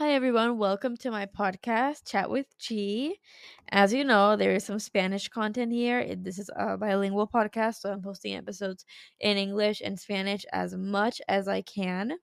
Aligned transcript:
Hi, 0.00 0.14
everyone. 0.14 0.56
Welcome 0.56 0.96
to 0.96 1.10
my 1.10 1.26
podcast, 1.26 2.10
Chat 2.10 2.30
with 2.30 2.46
G. 2.58 3.18
As 3.68 3.92
you 3.92 4.02
know, 4.02 4.34
there 4.34 4.52
is 4.52 4.64
some 4.64 4.78
Spanish 4.78 5.28
content 5.28 5.74
here. 5.74 6.16
This 6.16 6.38
is 6.38 6.48
a 6.56 6.78
bilingual 6.78 7.28
podcast, 7.28 7.80
so 7.80 7.92
I'm 7.92 8.00
posting 8.00 8.34
episodes 8.34 8.86
in 9.20 9.36
English 9.36 9.82
and 9.84 10.00
Spanish 10.00 10.46
as 10.54 10.74
much 10.74 11.20
as 11.28 11.48
I 11.48 11.60
can. 11.60 12.14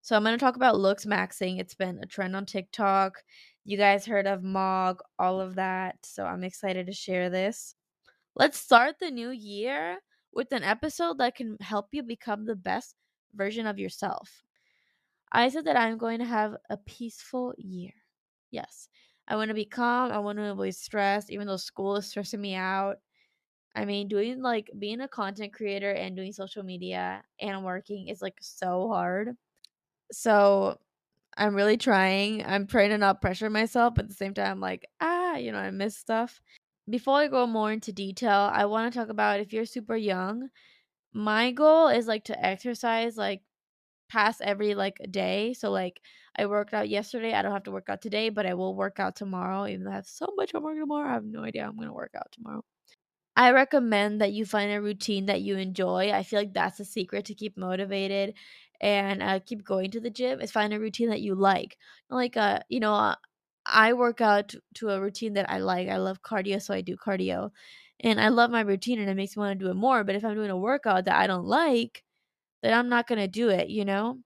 So, 0.00 0.16
I'm 0.16 0.22
going 0.22 0.32
to 0.32 0.42
talk 0.42 0.56
about 0.56 0.78
looks 0.78 1.04
maxing. 1.04 1.60
It's 1.60 1.74
been 1.74 1.98
a 2.02 2.06
trend 2.06 2.34
on 2.34 2.46
TikTok. 2.46 3.22
You 3.66 3.76
guys 3.76 4.06
heard 4.06 4.26
of 4.26 4.42
Mog, 4.42 5.02
all 5.18 5.42
of 5.42 5.56
that. 5.56 5.96
So, 6.06 6.24
I'm 6.24 6.42
excited 6.42 6.86
to 6.86 6.92
share 6.94 7.28
this. 7.28 7.74
Let's 8.34 8.58
start 8.58 8.96
the 8.98 9.10
new 9.10 9.28
year 9.28 9.98
with 10.32 10.52
an 10.52 10.62
episode 10.62 11.18
that 11.18 11.36
can 11.36 11.58
help 11.60 11.88
you 11.92 12.02
become 12.02 12.46
the 12.46 12.56
best 12.56 12.94
version 13.34 13.66
of 13.66 13.78
yourself. 13.78 14.42
I 15.34 15.50
said 15.50 15.66
that 15.66 15.76
I'm 15.76 15.98
going 15.98 16.20
to 16.20 16.26
have 16.26 16.56
a 16.70 16.78
peaceful 16.78 17.54
year. 17.58 17.92
Yes. 18.52 18.88
I 19.28 19.36
want 19.36 19.50
to 19.50 19.54
be 19.54 19.66
calm. 19.66 20.12
I 20.12 20.20
want 20.20 20.38
to 20.38 20.50
avoid 20.52 20.76
stress, 20.76 21.30
even 21.30 21.46
though 21.48 21.58
school 21.58 21.96
is 21.96 22.08
stressing 22.08 22.40
me 22.40 22.54
out. 22.54 22.98
I 23.74 23.84
mean, 23.86 24.08
doing 24.08 24.42
like 24.42 24.70
being 24.78 25.00
a 25.00 25.08
content 25.08 25.54
creator 25.54 25.90
and 25.92 26.16
doing 26.16 26.32
social 26.32 26.62
media 26.64 27.24
and 27.40 27.64
working 27.64 28.08
is 28.08 28.22
like 28.22 28.38
so 28.40 28.88
hard. 28.88 29.36
So 30.12 30.78
I'm 31.36 31.54
really 31.54 31.76
trying. 31.76 32.44
I'm 32.46 32.66
trying 32.66 32.90
to 32.90 32.98
not 32.98 33.20
pressure 33.22 33.50
myself, 33.50 33.94
but 33.96 34.04
at 34.04 34.10
the 34.10 34.16
same 34.16 34.34
time, 34.34 34.52
I'm 34.52 34.60
like, 34.60 34.86
ah, 35.00 35.36
you 35.36 35.52
know, 35.52 35.58
I 35.58 35.70
miss 35.72 35.96
stuff. 35.96 36.42
Before 36.90 37.18
I 37.20 37.28
go 37.28 37.46
more 37.46 37.72
into 37.72 37.92
detail, 37.92 38.50
I 38.52 38.66
want 38.66 38.92
to 38.92 38.98
talk 38.98 39.10
about 39.10 39.40
if 39.40 39.52
you're 39.52 39.66
super 39.66 39.96
young, 39.96 40.50
my 41.12 41.52
goal 41.52 41.88
is 41.88 42.08
like 42.08 42.24
to 42.26 42.44
exercise 42.46 43.16
like 43.16 43.42
pass 44.14 44.40
every 44.40 44.74
like 44.74 44.98
day. 45.10 45.54
So 45.54 45.70
like 45.70 46.00
I 46.38 46.46
worked 46.46 46.74
out 46.74 46.88
yesterday. 46.88 47.32
I 47.34 47.42
don't 47.42 47.52
have 47.52 47.64
to 47.64 47.72
work 47.72 47.88
out 47.88 48.02
today, 48.02 48.28
but 48.30 48.46
I 48.46 48.54
will 48.54 48.74
work 48.76 48.98
out 49.00 49.16
tomorrow. 49.16 49.66
Even 49.66 49.84
though 49.84 49.92
I 49.92 49.96
have 49.96 50.06
so 50.06 50.26
much 50.36 50.52
homework 50.52 50.78
tomorrow, 50.78 51.08
I 51.10 51.14
have 51.14 51.24
no 51.24 51.42
idea 51.44 51.66
I'm 51.66 51.76
gonna 51.76 51.92
work 51.92 52.14
out 52.16 52.30
tomorrow. 52.32 52.62
I 53.36 53.50
recommend 53.50 54.20
that 54.20 54.32
you 54.32 54.44
find 54.46 54.72
a 54.72 54.80
routine 54.80 55.26
that 55.26 55.42
you 55.42 55.56
enjoy. 55.56 56.12
I 56.12 56.22
feel 56.22 56.38
like 56.40 56.54
that's 56.54 56.78
the 56.78 56.84
secret 56.84 57.24
to 57.26 57.34
keep 57.34 57.56
motivated 57.56 58.34
and 58.80 59.22
uh, 59.22 59.40
keep 59.44 59.64
going 59.64 59.90
to 59.92 60.00
the 60.00 60.10
gym. 60.10 60.40
Is 60.40 60.52
find 60.52 60.72
a 60.72 60.80
routine 60.80 61.10
that 61.10 61.20
you 61.20 61.34
like. 61.34 61.76
Like 62.10 62.36
uh, 62.36 62.60
you 62.68 62.80
know, 62.80 62.94
uh, 62.94 63.16
I 63.66 63.92
work 63.94 64.20
out 64.20 64.54
to 64.76 64.90
a 64.90 65.00
routine 65.00 65.34
that 65.34 65.50
I 65.50 65.58
like. 65.58 65.88
I 65.88 65.96
love 65.98 66.22
cardio, 66.22 66.62
so 66.62 66.74
I 66.74 66.80
do 66.82 66.96
cardio, 66.96 67.50
and 68.00 68.20
I 68.20 68.28
love 68.28 68.50
my 68.50 68.60
routine, 68.62 69.00
and 69.00 69.10
it 69.10 69.16
makes 69.16 69.36
me 69.36 69.40
want 69.42 69.58
to 69.58 69.64
do 69.64 69.70
it 69.70 69.74
more. 69.74 70.04
But 70.04 70.16
if 70.16 70.24
I'm 70.24 70.34
doing 70.34 70.50
a 70.50 70.56
workout 70.56 71.06
that 71.06 71.16
I 71.16 71.26
don't 71.26 71.46
like, 71.46 72.04
then 72.64 72.74
I'm 72.74 72.88
not 72.88 73.06
going 73.06 73.20
to 73.20 73.28
do 73.28 73.50
it, 73.50 73.68
you 73.68 73.84
know? 73.84 74.18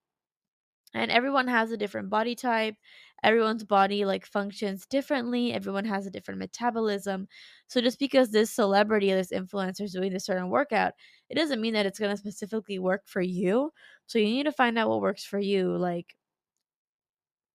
And 0.95 1.11
everyone 1.11 1.49
has 1.49 1.71
a 1.71 1.77
different 1.77 2.11
body 2.11 2.35
type. 2.35 2.77
Everyone's 3.23 3.65
body 3.65 4.05
like 4.05 4.25
functions 4.27 4.87
differently. 4.87 5.53
Everyone 5.53 5.85
has 5.85 6.07
a 6.07 6.11
different 6.11 6.41
metabolism. 6.41 7.29
So 7.69 7.81
just 7.81 7.99
because 7.99 8.31
this 8.31 8.51
celebrity 8.51 9.13
or 9.13 9.17
this 9.17 9.33
influencer 9.33 9.83
is 9.83 9.93
doing 9.93 10.13
this 10.13 10.25
certain 10.27 10.49
workout, 10.51 10.95
it 11.29 11.35
doesn't 11.35 11.61
mean 11.61 11.75
that 11.75 11.87
it's 11.87 11.99
going 11.99 12.13
to 12.13 12.17
specifically 12.17 12.79
work 12.79 13.03
for 13.07 13.21
you. 13.21 13.73
So 14.07 14.19
you 14.19 14.27
need 14.27 14.45
to 14.45 14.53
find 14.53 14.79
out 14.79 14.89
what 14.89 15.03
works 15.03 15.25
for 15.25 15.39
you. 15.39 15.77
Like 15.77 16.15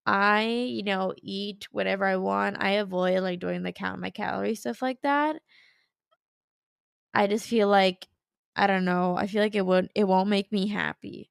I, 0.06 0.44
you 0.70 0.84
know, 0.84 1.14
eat 1.22 1.68
whatever 1.72 2.06
I 2.06 2.18
want. 2.18 2.58
I 2.60 2.72
avoid 2.72 3.22
like 3.22 3.40
doing 3.40 3.64
the 3.64 3.72
count 3.72 4.02
my 4.02 4.10
calories 4.10 4.62
stuff 4.62 4.82
like 4.82 5.02
that. 5.02 5.42
I 7.14 7.28
just 7.28 7.48
feel 7.48 7.68
like 7.68 8.08
I 8.56 8.66
don't 8.68 8.86
know. 8.86 9.16
I 9.16 9.28
feel 9.28 9.42
like 9.44 9.54
it 9.56 9.66
would 9.66 9.92
it 9.96 10.06
won't 10.06 10.30
make 10.30 10.52
me 10.52 10.68
happy. 10.68 11.30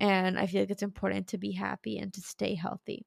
And 0.00 0.38
I 0.38 0.46
feel 0.46 0.62
like 0.62 0.70
it's 0.70 0.82
important 0.82 1.28
to 1.28 1.38
be 1.38 1.52
happy 1.52 1.98
and 1.98 2.12
to 2.14 2.20
stay 2.22 2.54
healthy. 2.56 3.06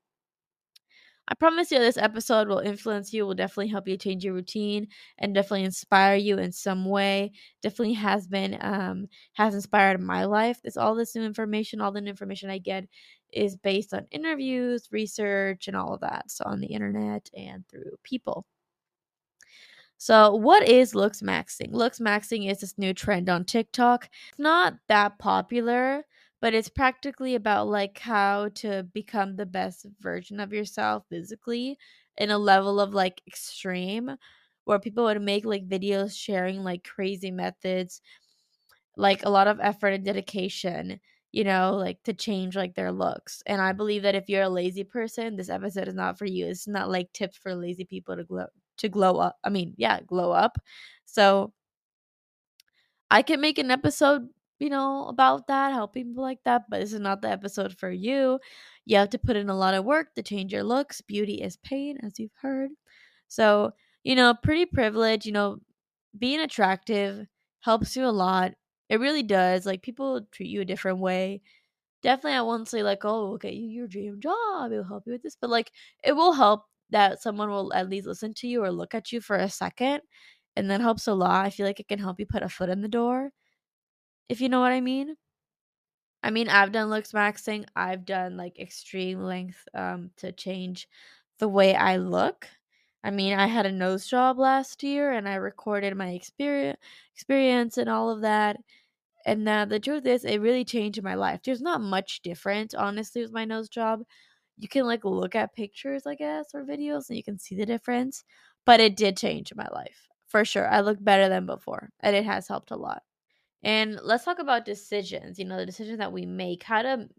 I 1.29 1.33
promise 1.35 1.71
you 1.71 1.79
this 1.79 1.97
episode 1.97 2.47
will 2.47 2.59
influence 2.59 3.13
you, 3.13 3.25
will 3.25 3.33
definitely 3.35 3.67
help 3.67 3.85
you 3.87 3.97
change 3.97 4.23
your 4.23 4.33
routine 4.33 4.87
and 5.17 5.35
definitely 5.35 5.65
inspire 5.65 6.15
you 6.15 6.37
in 6.37 6.53
some 6.53 6.85
way. 6.85 7.33
Definitely 7.61 7.95
has 7.95 8.27
been 8.27 8.57
um 8.61 9.07
has 9.33 9.53
inspired 9.53 9.99
my 10.01 10.23
life. 10.25 10.61
This 10.63 10.77
all 10.77 10.95
this 10.95 11.15
new 11.15 11.23
information, 11.23 11.81
all 11.81 11.91
the 11.91 11.99
new 12.01 12.09
information 12.11 12.49
I 12.49 12.59
get 12.59 12.85
is 13.33 13.57
based 13.57 13.93
on 13.93 14.07
interviews, 14.11 14.87
research 14.91 15.67
and 15.67 15.75
all 15.75 15.93
of 15.93 15.99
that. 16.01 16.31
So 16.31 16.45
on 16.45 16.61
the 16.61 16.67
internet 16.67 17.29
and 17.35 17.67
through 17.67 17.97
people. 18.03 18.45
So, 19.97 20.33
what 20.35 20.67
is 20.67 20.93
looks 20.95 21.21
maxing? 21.21 21.71
Looks 21.73 21.99
maxing 21.99 22.49
is 22.49 22.59
this 22.59 22.77
new 22.77 22.93
trend 22.93 23.29
on 23.29 23.45
TikTok. 23.45 24.09
It's 24.29 24.39
not 24.39 24.75
that 24.87 25.17
popular, 25.19 26.05
but 26.41 26.53
it's 26.53 26.69
practically 26.69 27.33
about 27.35 27.67
like 27.67 27.97
how 27.99 28.49
to 28.55 28.83
become 28.93 29.35
the 29.35 29.45
best 29.45 29.85
version 29.99 30.39
of 30.39 30.53
yourself 30.53 31.03
physically 31.09 31.77
in 32.17 32.29
a 32.31 32.37
level 32.37 32.79
of 32.79 32.93
like 32.93 33.21
extreme 33.27 34.11
where 34.65 34.79
people 34.79 35.05
would 35.05 35.21
make 35.21 35.45
like 35.45 35.67
videos 35.67 36.15
sharing 36.17 36.63
like 36.63 36.83
crazy 36.83 37.31
methods, 37.31 38.01
like 38.97 39.25
a 39.25 39.29
lot 39.29 39.47
of 39.47 39.59
effort 39.61 39.89
and 39.89 40.05
dedication, 40.05 40.99
you 41.31 41.43
know, 41.43 41.75
like 41.75 42.01
to 42.03 42.13
change 42.13 42.55
like 42.55 42.75
their 42.75 42.91
looks. 42.91 43.43
And 43.45 43.61
I 43.61 43.73
believe 43.73 44.03
that 44.03 44.15
if 44.15 44.29
you're 44.29 44.43
a 44.43 44.49
lazy 44.49 44.83
person, 44.83 45.35
this 45.35 45.49
episode 45.49 45.87
is 45.87 45.95
not 45.95 46.17
for 46.17 46.25
you. 46.25 46.47
It's 46.47 46.67
not 46.67 46.89
like 46.89 47.11
tips 47.13 47.37
for 47.37 47.55
lazy 47.55 47.85
people 47.85 48.15
to 48.15 48.23
to 48.77 48.89
glow 48.89 49.17
up. 49.19 49.37
I 49.43 49.49
mean, 49.49 49.73
yeah, 49.77 50.01
glow 50.01 50.31
up. 50.31 50.57
So 51.05 51.53
I 53.09 53.21
can 53.21 53.41
make 53.41 53.57
an 53.57 53.71
episode, 53.71 54.29
you 54.59 54.69
know, 54.69 55.07
about 55.07 55.47
that, 55.47 55.71
helping 55.73 56.07
people 56.07 56.23
like 56.23 56.43
that, 56.45 56.63
but 56.69 56.79
this 56.79 56.93
is 56.93 56.99
not 56.99 57.21
the 57.21 57.29
episode 57.29 57.77
for 57.77 57.89
you. 57.89 58.39
You 58.85 58.97
have 58.97 59.09
to 59.11 59.19
put 59.19 59.35
in 59.35 59.49
a 59.49 59.55
lot 59.57 59.73
of 59.73 59.85
work 59.85 60.15
to 60.15 60.23
change 60.23 60.51
your 60.53 60.63
looks. 60.63 61.01
Beauty 61.01 61.41
is 61.41 61.57
pain, 61.57 61.97
as 62.03 62.19
you've 62.19 62.35
heard. 62.41 62.71
So, 63.27 63.71
you 64.03 64.15
know, 64.15 64.33
pretty 64.41 64.65
privilege, 64.65 65.25
you 65.25 65.31
know, 65.31 65.59
being 66.17 66.39
attractive 66.41 67.27
helps 67.61 67.95
you 67.95 68.05
a 68.05 68.09
lot. 68.11 68.53
It 68.89 68.99
really 68.99 69.23
does. 69.23 69.65
Like 69.65 69.81
people 69.83 70.21
treat 70.31 70.49
you 70.49 70.61
a 70.61 70.65
different 70.65 70.99
way. 70.99 71.41
Definitely 72.03 72.37
I 72.37 72.41
won't 72.41 72.67
say 72.69 72.83
like, 72.83 73.05
oh, 73.05 73.29
we'll 73.29 73.37
get 73.37 73.53
you 73.55 73.67
your 73.69 73.87
dream 73.87 74.19
job, 74.21 74.71
it'll 74.71 74.83
help 74.85 75.05
you 75.07 75.13
with 75.13 75.23
this, 75.23 75.37
but 75.39 75.49
like 75.49 75.71
it 76.03 76.13
will 76.13 76.33
help 76.33 76.65
that 76.91 77.21
someone 77.21 77.49
will 77.49 77.73
at 77.73 77.89
least 77.89 78.07
listen 78.07 78.33
to 78.35 78.47
you 78.47 78.63
or 78.63 78.71
look 78.71 78.95
at 78.95 79.11
you 79.11 79.21
for 79.21 79.35
a 79.37 79.49
second. 79.49 80.01
And 80.55 80.69
that 80.71 80.81
helps 80.81 81.07
a 81.07 81.13
lot. 81.13 81.45
I 81.45 81.49
feel 81.51 81.65
like 81.65 81.79
it 81.79 81.87
can 81.87 81.99
help 81.99 82.19
you 82.19 82.25
put 82.25 82.43
a 82.43 82.49
foot 82.49 82.69
in 82.69 82.81
the 82.81 82.87
door. 82.89 83.31
If 84.29 84.41
you 84.41 84.49
know 84.49 84.61
what 84.61 84.71
I 84.71 84.81
mean. 84.81 85.17
I 86.23 86.31
mean, 86.31 86.49
I've 86.49 86.71
done 86.71 86.89
looks 86.89 87.11
maxing. 87.11 87.65
I've 87.75 88.05
done 88.05 88.37
like 88.37 88.59
extreme 88.59 89.21
length 89.21 89.67
um 89.73 90.11
to 90.17 90.31
change 90.31 90.87
the 91.39 91.47
way 91.47 91.75
I 91.75 91.97
look. 91.97 92.47
I 93.03 93.11
mean, 93.11 93.33
I 93.39 93.47
had 93.47 93.65
a 93.65 93.71
nose 93.71 94.07
job 94.07 94.37
last 94.39 94.83
year 94.83 95.11
and 95.11 95.29
I 95.29 95.35
recorded 95.35 95.95
my 95.95 96.09
experience 96.11 96.79
experience 97.15 97.77
and 97.77 97.89
all 97.89 98.09
of 98.09 98.21
that. 98.21 98.57
And 99.25 99.45
now 99.45 99.65
the 99.65 99.79
truth 99.81 100.05
is 100.07 100.25
it 100.25 100.39
really 100.41 100.65
changed 100.65 101.03
my 101.03 101.15
life. 101.15 101.41
There's 101.43 101.61
not 101.61 101.81
much 101.81 102.21
different 102.23 102.75
honestly 102.75 103.21
with 103.23 103.33
my 103.33 103.45
nose 103.45 103.69
job 103.69 104.03
you 104.57 104.67
can 104.67 104.85
like 104.85 105.05
look 105.05 105.35
at 105.35 105.55
pictures, 105.55 106.05
I 106.07 106.15
guess, 106.15 106.53
or 106.53 106.63
videos 106.63 107.09
and 107.09 107.17
you 107.17 107.23
can 107.23 107.39
see 107.39 107.55
the 107.55 107.65
difference. 107.65 108.23
But 108.65 108.79
it 108.79 108.95
did 108.97 109.17
change 109.17 109.53
my 109.55 109.67
life 109.73 110.07
for 110.27 110.43
sure. 110.45 110.67
I 110.67 110.81
look 110.81 110.97
better 111.03 111.29
than 111.29 111.45
before 111.45 111.91
and 112.01 112.15
it 112.15 112.25
has 112.25 112.47
helped 112.47 112.71
a 112.71 112.75
lot. 112.75 113.03
And 113.63 113.99
let's 114.03 114.25
talk 114.25 114.39
about 114.39 114.65
decisions, 114.65 115.39
you 115.39 115.45
know, 115.45 115.57
the 115.57 115.65
decisions 115.65 115.99
that 115.99 116.13
we 116.13 116.25
make, 116.25 116.63
how 116.63 116.83
to 116.83 117.09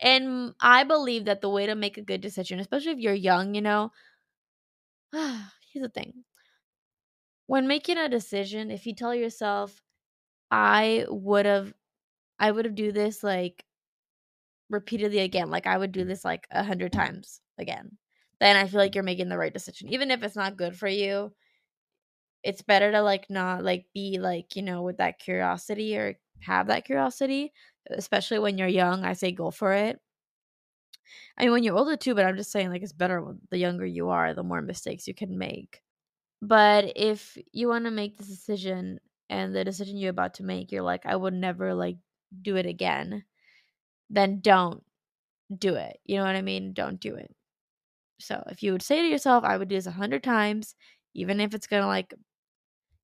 and 0.00 0.54
I 0.60 0.84
believe 0.84 1.26
that 1.26 1.40
the 1.42 1.50
way 1.50 1.66
to 1.66 1.74
make 1.74 1.98
a 1.98 2.02
good 2.02 2.20
decision, 2.20 2.60
especially 2.60 2.92
if 2.92 2.98
you're 2.98 3.14
young, 3.14 3.54
you 3.54 3.62
know, 3.62 3.92
here's 5.12 5.82
the 5.82 5.88
thing. 5.88 6.24
When 7.46 7.66
making 7.66 7.98
a 7.98 8.08
decision, 8.08 8.70
if 8.70 8.86
you 8.86 8.94
tell 8.94 9.14
yourself, 9.14 9.82
I 10.50 11.06
would 11.10 11.46
have 11.46 11.74
I 12.40 12.52
would 12.52 12.66
have 12.66 12.76
do 12.76 12.92
this 12.92 13.24
like 13.24 13.65
repeatedly 14.70 15.20
again, 15.20 15.50
like 15.50 15.66
I 15.66 15.78
would 15.78 15.92
do 15.92 16.04
mm. 16.04 16.08
this 16.08 16.24
like 16.24 16.46
a 16.50 16.62
hundred 16.62 16.92
mm. 16.92 16.98
times 16.98 17.40
again, 17.58 17.96
then 18.40 18.56
I 18.56 18.66
feel 18.66 18.80
like 18.80 18.92
mm. 18.92 18.96
you're 18.96 19.04
making 19.04 19.28
the 19.28 19.38
right 19.38 19.52
decision. 19.52 19.88
Even 19.88 20.10
if 20.10 20.22
it's 20.22 20.36
not 20.36 20.56
good 20.56 20.76
for 20.76 20.88
you, 20.88 21.32
it's 22.42 22.62
better 22.62 22.92
to 22.92 23.02
like 23.02 23.26
not 23.30 23.64
like 23.64 23.86
be 23.94 24.18
like, 24.20 24.56
you 24.56 24.62
know, 24.62 24.82
with 24.82 24.98
that 24.98 25.18
curiosity 25.18 25.96
or 25.96 26.18
have 26.40 26.68
that 26.68 26.84
curiosity, 26.84 27.52
especially 27.90 28.38
when 28.38 28.58
you're 28.58 28.68
young. 28.68 29.04
I 29.04 29.14
say 29.14 29.32
go 29.32 29.50
for 29.50 29.72
it. 29.72 29.98
I 31.38 31.42
mean, 31.42 31.52
when 31.52 31.62
you're 31.62 31.76
older 31.76 31.96
too, 31.96 32.14
but 32.14 32.24
I'm 32.24 32.36
just 32.36 32.52
saying 32.52 32.70
like 32.70 32.82
it's 32.82 32.92
better 32.92 33.24
the 33.50 33.58
younger 33.58 33.86
you 33.86 34.10
are, 34.10 34.34
the 34.34 34.42
more 34.42 34.62
mistakes 34.62 35.06
you 35.06 35.14
can 35.14 35.38
make. 35.38 35.82
But 36.42 36.92
if 36.96 37.38
you 37.52 37.68
want 37.68 37.86
to 37.86 37.90
make 37.90 38.18
this 38.18 38.28
decision 38.28 39.00
and 39.30 39.54
the 39.54 39.64
decision 39.64 39.96
you're 39.96 40.10
about 40.10 40.34
to 40.34 40.44
make, 40.44 40.70
you're 40.70 40.82
like, 40.82 41.06
I 41.06 41.16
would 41.16 41.34
never 41.34 41.74
like 41.74 41.96
do 42.42 42.56
it 42.56 42.66
again 42.66 43.24
then 44.10 44.40
don't 44.40 44.82
do 45.56 45.74
it. 45.76 45.98
You 46.04 46.18
know 46.18 46.24
what 46.24 46.36
I 46.36 46.42
mean? 46.42 46.72
Don't 46.72 47.00
do 47.00 47.14
it. 47.16 47.34
So 48.20 48.42
if 48.50 48.62
you 48.62 48.72
would 48.72 48.82
say 48.82 49.02
to 49.02 49.08
yourself, 49.08 49.44
I 49.44 49.56
would 49.58 49.68
do 49.68 49.76
this 49.76 49.86
a 49.86 49.90
hundred 49.92 50.22
times, 50.22 50.74
even 51.14 51.40
if 51.40 51.54
it's 51.54 51.66
gonna 51.66 51.86
like, 51.86 52.14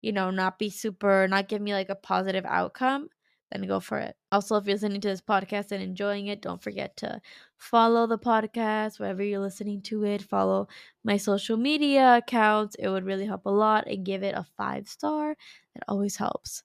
you 0.02 0.12
know, 0.12 0.32
not 0.32 0.60
be 0.60 0.70
super, 0.70 1.28
not 1.28 1.48
give 1.50 1.62
me 1.62 1.74
like 1.74 1.90
a 1.90 1.96
positive 1.96 2.46
outcome, 2.46 3.10
then 3.52 3.64
go 3.64 3.80
for 3.80 3.98
it. 4.00 4.16
Also, 4.32 4.56
if 4.58 4.66
you're 4.66 4.76
listening 4.76 5.02
to 5.02 5.08
this 5.10 5.22
podcast 5.22 5.72
and 5.72 5.84
enjoying 5.84 6.28
it, 6.28 6.42
don't 6.42 6.62
forget 6.62 6.96
to 6.98 7.22
follow 7.58 8.08
the 8.08 8.18
podcast 8.20 9.00
wherever 9.00 9.24
you're 9.24 9.40
listening 9.40 9.82
to 9.84 10.04
it. 10.06 10.22
Follow 10.22 10.68
my 11.04 11.18
social 11.18 11.58
media 11.58 12.18
accounts. 12.18 12.76
It 12.80 12.90
would 12.90 13.06
really 13.06 13.26
help 13.26 13.46
a 13.46 13.50
lot 13.50 13.88
and 13.88 14.06
give 14.06 14.24
it 14.24 14.36
a 14.36 14.46
five 14.58 14.88
star. 14.88 15.32
It 15.32 15.84
always 15.88 16.16
helps. 16.18 16.64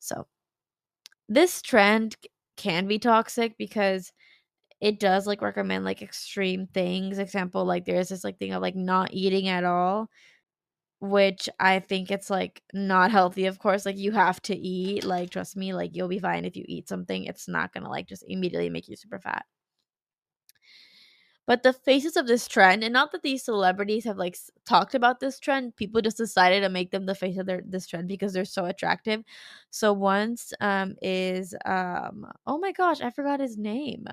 So, 0.00 0.26
this 1.28 1.62
trend 1.62 2.16
can 2.56 2.86
be 2.86 2.98
toxic 2.98 3.56
because 3.58 4.12
it 4.80 5.00
does 5.00 5.26
like 5.26 5.42
recommend 5.42 5.84
like 5.84 6.02
extreme 6.02 6.66
things. 6.68 7.18
Example, 7.18 7.64
like 7.64 7.84
there's 7.86 8.10
this 8.10 8.24
like 8.24 8.38
thing 8.38 8.52
of 8.52 8.62
like 8.62 8.76
not 8.76 9.12
eating 9.14 9.48
at 9.48 9.64
all 9.64 10.10
which 11.00 11.48
I 11.60 11.80
think 11.80 12.10
it's 12.10 12.30
like 12.30 12.62
not 12.72 13.10
healthy, 13.10 13.46
of 13.46 13.58
course. 13.58 13.84
Like 13.86 13.98
you 13.98 14.12
have 14.12 14.40
to 14.42 14.56
eat. 14.56 15.04
Like, 15.04 15.30
trust 15.30 15.56
me, 15.56 15.74
like 15.74 15.90
you'll 15.94 16.08
be 16.08 16.18
fine 16.18 16.44
if 16.44 16.56
you 16.56 16.64
eat 16.68 16.88
something. 16.88 17.24
It's 17.24 17.48
not 17.48 17.72
gonna 17.74 17.90
like 17.90 18.06
just 18.08 18.24
immediately 18.26 18.70
make 18.70 18.88
you 18.88 18.96
super 18.96 19.18
fat. 19.18 19.44
But 21.46 21.62
the 21.62 21.72
faces 21.74 22.16
of 22.16 22.26
this 22.26 22.48
trend, 22.48 22.82
and 22.84 22.92
not 22.92 23.12
that 23.12 23.22
these 23.22 23.44
celebrities 23.44 24.04
have 24.04 24.16
like 24.18 24.36
talked 24.66 24.94
about 24.94 25.20
this 25.20 25.38
trend, 25.38 25.76
people 25.76 26.00
just 26.00 26.16
decided 26.16 26.60
to 26.62 26.68
make 26.70 26.90
them 26.90 27.06
the 27.06 27.14
face 27.14 27.36
of 27.38 27.46
their 27.46 27.62
this 27.66 27.86
trend 27.86 28.08
because 28.08 28.32
they're 28.32 28.44
so 28.46 28.64
attractive. 28.66 29.22
So 29.70 29.92
once 29.92 30.52
um 30.60 30.96
is 31.02 31.54
um 31.66 32.26
oh 32.46 32.58
my 32.58 32.72
gosh, 32.72 33.00
I 33.02 33.10
forgot 33.10 33.40
his 33.40 33.58
name. 33.58 34.06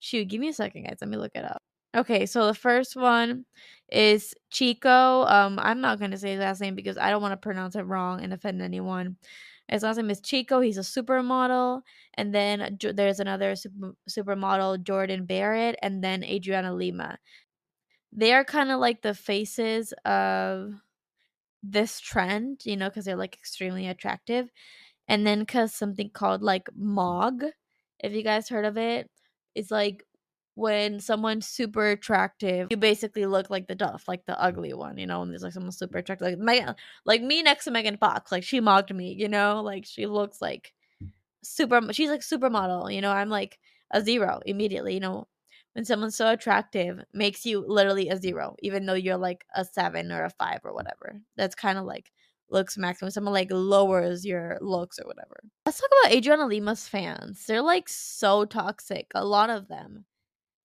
Shoot, 0.00 0.28
give 0.28 0.40
me 0.40 0.48
a 0.48 0.52
second, 0.54 0.84
guys. 0.84 0.98
Let 1.00 1.10
me 1.10 1.16
look 1.18 1.32
it 1.34 1.44
up. 1.44 1.62
Okay, 1.94 2.24
so 2.26 2.46
the 2.46 2.54
first 2.54 2.96
one 2.96 3.44
is 3.90 4.34
Chico. 4.50 5.24
Um, 5.26 5.58
I'm 5.58 5.80
not 5.80 5.98
gonna 6.00 6.16
say 6.16 6.30
his 6.32 6.40
last 6.40 6.60
name 6.60 6.74
because 6.74 6.96
I 6.96 7.10
don't 7.10 7.20
want 7.22 7.32
to 7.32 7.36
pronounce 7.36 7.76
it 7.76 7.82
wrong 7.82 8.22
and 8.22 8.32
offend 8.32 8.62
anyone. 8.62 9.16
His 9.68 9.82
last 9.82 9.96
name 9.98 10.10
is 10.10 10.20
Chico. 10.20 10.60
He's 10.60 10.78
a 10.78 10.80
supermodel, 10.80 11.82
and 12.14 12.34
then 12.34 12.78
there's 12.94 13.20
another 13.20 13.54
super, 13.56 13.94
supermodel, 14.08 14.82
Jordan 14.84 15.26
Barrett, 15.26 15.76
and 15.82 16.02
then 16.02 16.24
Adriana 16.24 16.74
Lima. 16.74 17.18
They 18.12 18.32
are 18.34 18.44
kind 18.44 18.70
of 18.70 18.80
like 18.80 19.02
the 19.02 19.14
faces 19.14 19.92
of 20.04 20.74
this 21.62 22.00
trend, 22.00 22.62
you 22.64 22.76
know, 22.76 22.88
because 22.88 23.04
they're 23.04 23.16
like 23.16 23.34
extremely 23.36 23.86
attractive. 23.88 24.50
And 25.08 25.26
then 25.26 25.40
because 25.40 25.74
something 25.74 26.10
called 26.10 26.42
like 26.42 26.68
Mog, 26.76 27.44
if 28.00 28.12
you 28.12 28.22
guys 28.22 28.48
heard 28.48 28.64
of 28.66 28.78
it, 28.78 29.10
it's 29.54 29.70
like 29.70 30.04
when 30.54 31.00
someone's 31.00 31.46
super 31.46 31.88
attractive, 31.88 32.68
you 32.70 32.76
basically 32.76 33.26
look 33.26 33.48
like 33.50 33.66
the 33.66 33.74
duff, 33.74 34.06
like 34.06 34.26
the 34.26 34.32
mm. 34.32 34.38
ugly 34.38 34.74
one, 34.74 34.98
you 34.98 35.06
know, 35.06 35.20
when 35.20 35.30
there's 35.30 35.42
like 35.42 35.52
someone 35.52 35.72
super 35.72 35.98
attractive. 35.98 36.26
Like 36.28 36.38
Megan 36.38 36.74
like 37.04 37.22
me 37.22 37.42
next 37.42 37.64
to 37.64 37.70
Megan 37.70 37.96
Fox, 37.96 38.30
like 38.30 38.44
she 38.44 38.60
mogged 38.60 38.94
me, 38.94 39.14
you 39.18 39.28
know, 39.28 39.62
like 39.62 39.86
she 39.86 40.06
looks 40.06 40.42
like 40.42 40.72
super 41.42 41.80
she's 41.92 42.10
like 42.10 42.20
supermodel, 42.20 42.94
you 42.94 43.00
know, 43.00 43.10
I'm 43.10 43.30
like 43.30 43.58
a 43.90 44.02
zero 44.02 44.40
immediately, 44.46 44.94
you 44.94 45.00
know. 45.00 45.28
When 45.74 45.86
someone's 45.86 46.16
so 46.16 46.30
attractive 46.30 47.02
makes 47.14 47.46
you 47.46 47.64
literally 47.66 48.10
a 48.10 48.18
zero, 48.18 48.56
even 48.60 48.84
though 48.84 48.92
you're 48.92 49.16
like 49.16 49.46
a 49.56 49.64
seven 49.64 50.12
or 50.12 50.24
a 50.24 50.28
five 50.28 50.60
or 50.64 50.74
whatever. 50.74 51.18
That's 51.34 51.54
kind 51.54 51.78
of 51.78 51.86
like 51.86 52.12
looks 52.50 52.76
maximum. 52.76 53.10
Someone 53.10 53.32
like 53.32 53.48
lowers 53.50 54.26
your 54.26 54.58
looks 54.60 54.98
or 54.98 55.06
whatever. 55.06 55.40
Let's 55.64 55.80
talk 55.80 55.88
about 56.02 56.12
Adriana 56.12 56.46
Lima's 56.46 56.86
fans. 56.86 57.46
They're 57.46 57.62
like 57.62 57.88
so 57.88 58.44
toxic. 58.44 59.06
A 59.14 59.24
lot 59.24 59.48
of 59.48 59.68
them 59.68 60.04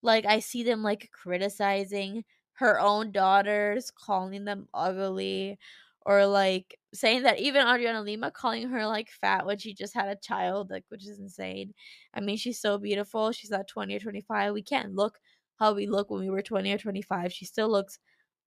like 0.01 0.25
I 0.25 0.39
see 0.39 0.63
them 0.63 0.83
like 0.83 1.09
criticizing 1.11 2.23
her 2.53 2.79
own 2.79 3.11
daughters, 3.11 3.91
calling 3.91 4.45
them 4.45 4.67
ugly, 4.73 5.59
or 6.05 6.25
like 6.25 6.79
saying 6.93 7.23
that 7.23 7.39
even 7.39 7.67
Adriana 7.67 8.01
Lima 8.01 8.31
calling 8.31 8.69
her 8.69 8.85
like 8.87 9.09
fat 9.09 9.45
when 9.45 9.57
she 9.57 9.73
just 9.73 9.93
had 9.93 10.07
a 10.09 10.15
child, 10.15 10.69
like 10.69 10.85
which 10.89 11.05
is 11.07 11.19
insane. 11.19 11.73
I 12.13 12.21
mean, 12.21 12.37
she's 12.37 12.59
so 12.59 12.77
beautiful. 12.77 13.31
She's 13.31 13.51
not 13.51 13.67
20 13.67 13.95
or 13.95 13.99
25. 13.99 14.53
We 14.53 14.61
can't 14.63 14.95
look 14.95 15.19
how 15.59 15.73
we 15.73 15.87
look 15.87 16.09
when 16.09 16.21
we 16.21 16.29
were 16.29 16.41
20 16.41 16.71
or 16.71 16.77
25. 16.77 17.33
She 17.33 17.45
still 17.45 17.69
looks 17.69 17.99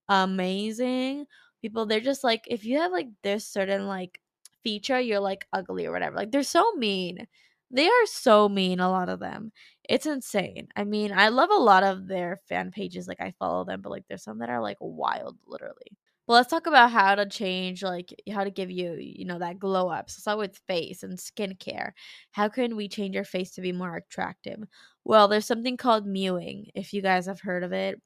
amazing. 0.09 1.27
People, 1.63 1.87
they're 1.87 2.01
just 2.01 2.25
like, 2.25 2.45
if 2.49 2.65
you 2.65 2.79
have 2.79 2.93
like 2.93 3.09
this 3.23 3.47
certain 3.47 3.87
like 3.87 4.21
feature, 4.63 5.01
you're 5.01 5.21
like 5.21 5.47
ugly 5.53 5.87
or 5.87 5.93
whatever. 5.93 6.17
Like 6.17 6.31
they're 6.33 6.43
so 6.43 6.73
mean. 6.75 7.27
They 7.71 7.87
are 7.87 8.07
so 8.07 8.49
mean, 8.49 8.81
a 8.81 8.91
lot 8.91 9.09
of 9.09 9.21
them. 9.21 9.53
It's 9.89 10.07
insane. 10.07 10.69
I 10.77 10.85
mean, 10.85 11.13
I 11.13 11.29
love 11.29 11.51
a 11.51 11.55
lot 11.55 11.85
of 11.85 12.09
their 12.09 12.37
fan 12.49 12.71
pages. 12.73 13.07
Like, 13.09 13.21
I 13.21 13.33
follow 13.39 13.65
them, 13.65 13.81
but 13.83 13.91
like, 13.91 14.05
there's 14.09 14.25
some 14.25 14.39
that 14.39 14.51
are 14.51 14.61
like 14.61 14.79
wild, 14.81 15.39
literally. 15.47 15.97
But 16.27 16.35
let's 16.35 16.51
talk 16.51 16.67
about 16.67 16.91
how 16.93 17.15
to 17.17 17.27
change, 17.27 17.83
like, 17.83 18.13
how 18.33 18.45
to 18.45 18.51
give 18.51 18.71
you, 18.71 18.95
you 18.99 19.25
know, 19.25 19.39
that 19.39 19.59
glow 19.59 19.89
up. 19.89 20.11
So, 20.11 20.21
start 20.21 20.39
with 20.39 20.61
face 20.69 21.03
and 21.03 21.19
skincare. 21.19 21.93
How 22.33 22.49
can 22.49 22.77
we 22.77 22.89
change 22.89 23.17
our 23.17 23.25
face 23.25 23.53
to 23.53 23.61
be 23.61 23.73
more 23.73 23.97
attractive? 23.97 24.61
Well, 25.05 25.29
there's 25.29 25.47
something 25.47 25.77
called 25.77 26.07
mewing, 26.07 26.67
if 26.75 26.93
you 26.93 27.03
guys 27.03 27.27
have 27.27 27.41
heard 27.41 27.65
of 27.65 27.73
it. 27.73 28.01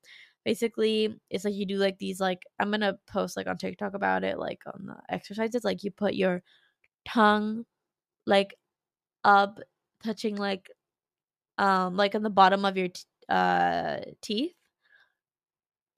Basically, 0.45 1.15
it's 1.31 1.45
like 1.45 1.55
you 1.55 1.67
do 1.67 1.77
like 1.79 1.99
these, 1.99 2.21
like, 2.21 2.43
I'm 2.61 2.71
gonna 2.71 2.99
post 3.07 3.37
like 3.37 3.47
on 3.47 3.57
TikTok 3.59 3.95
about 3.95 4.25
it, 4.25 4.39
like 4.39 4.61
on 4.67 4.87
the 4.87 4.97
exercises. 5.15 5.65
Like, 5.65 5.85
you 5.85 5.91
put 5.91 6.15
your 6.15 6.43
tongue, 7.07 7.65
like, 8.27 8.55
up 9.25 9.61
touching 10.05 10.37
like 10.37 10.71
um 11.59 11.97
like 11.97 12.15
on 12.15 12.23
the 12.23 12.31
bottom 12.31 12.65
of 12.65 12.77
your 12.77 12.89
t- 12.89 13.03
uh 13.29 13.99
teeth. 14.23 14.55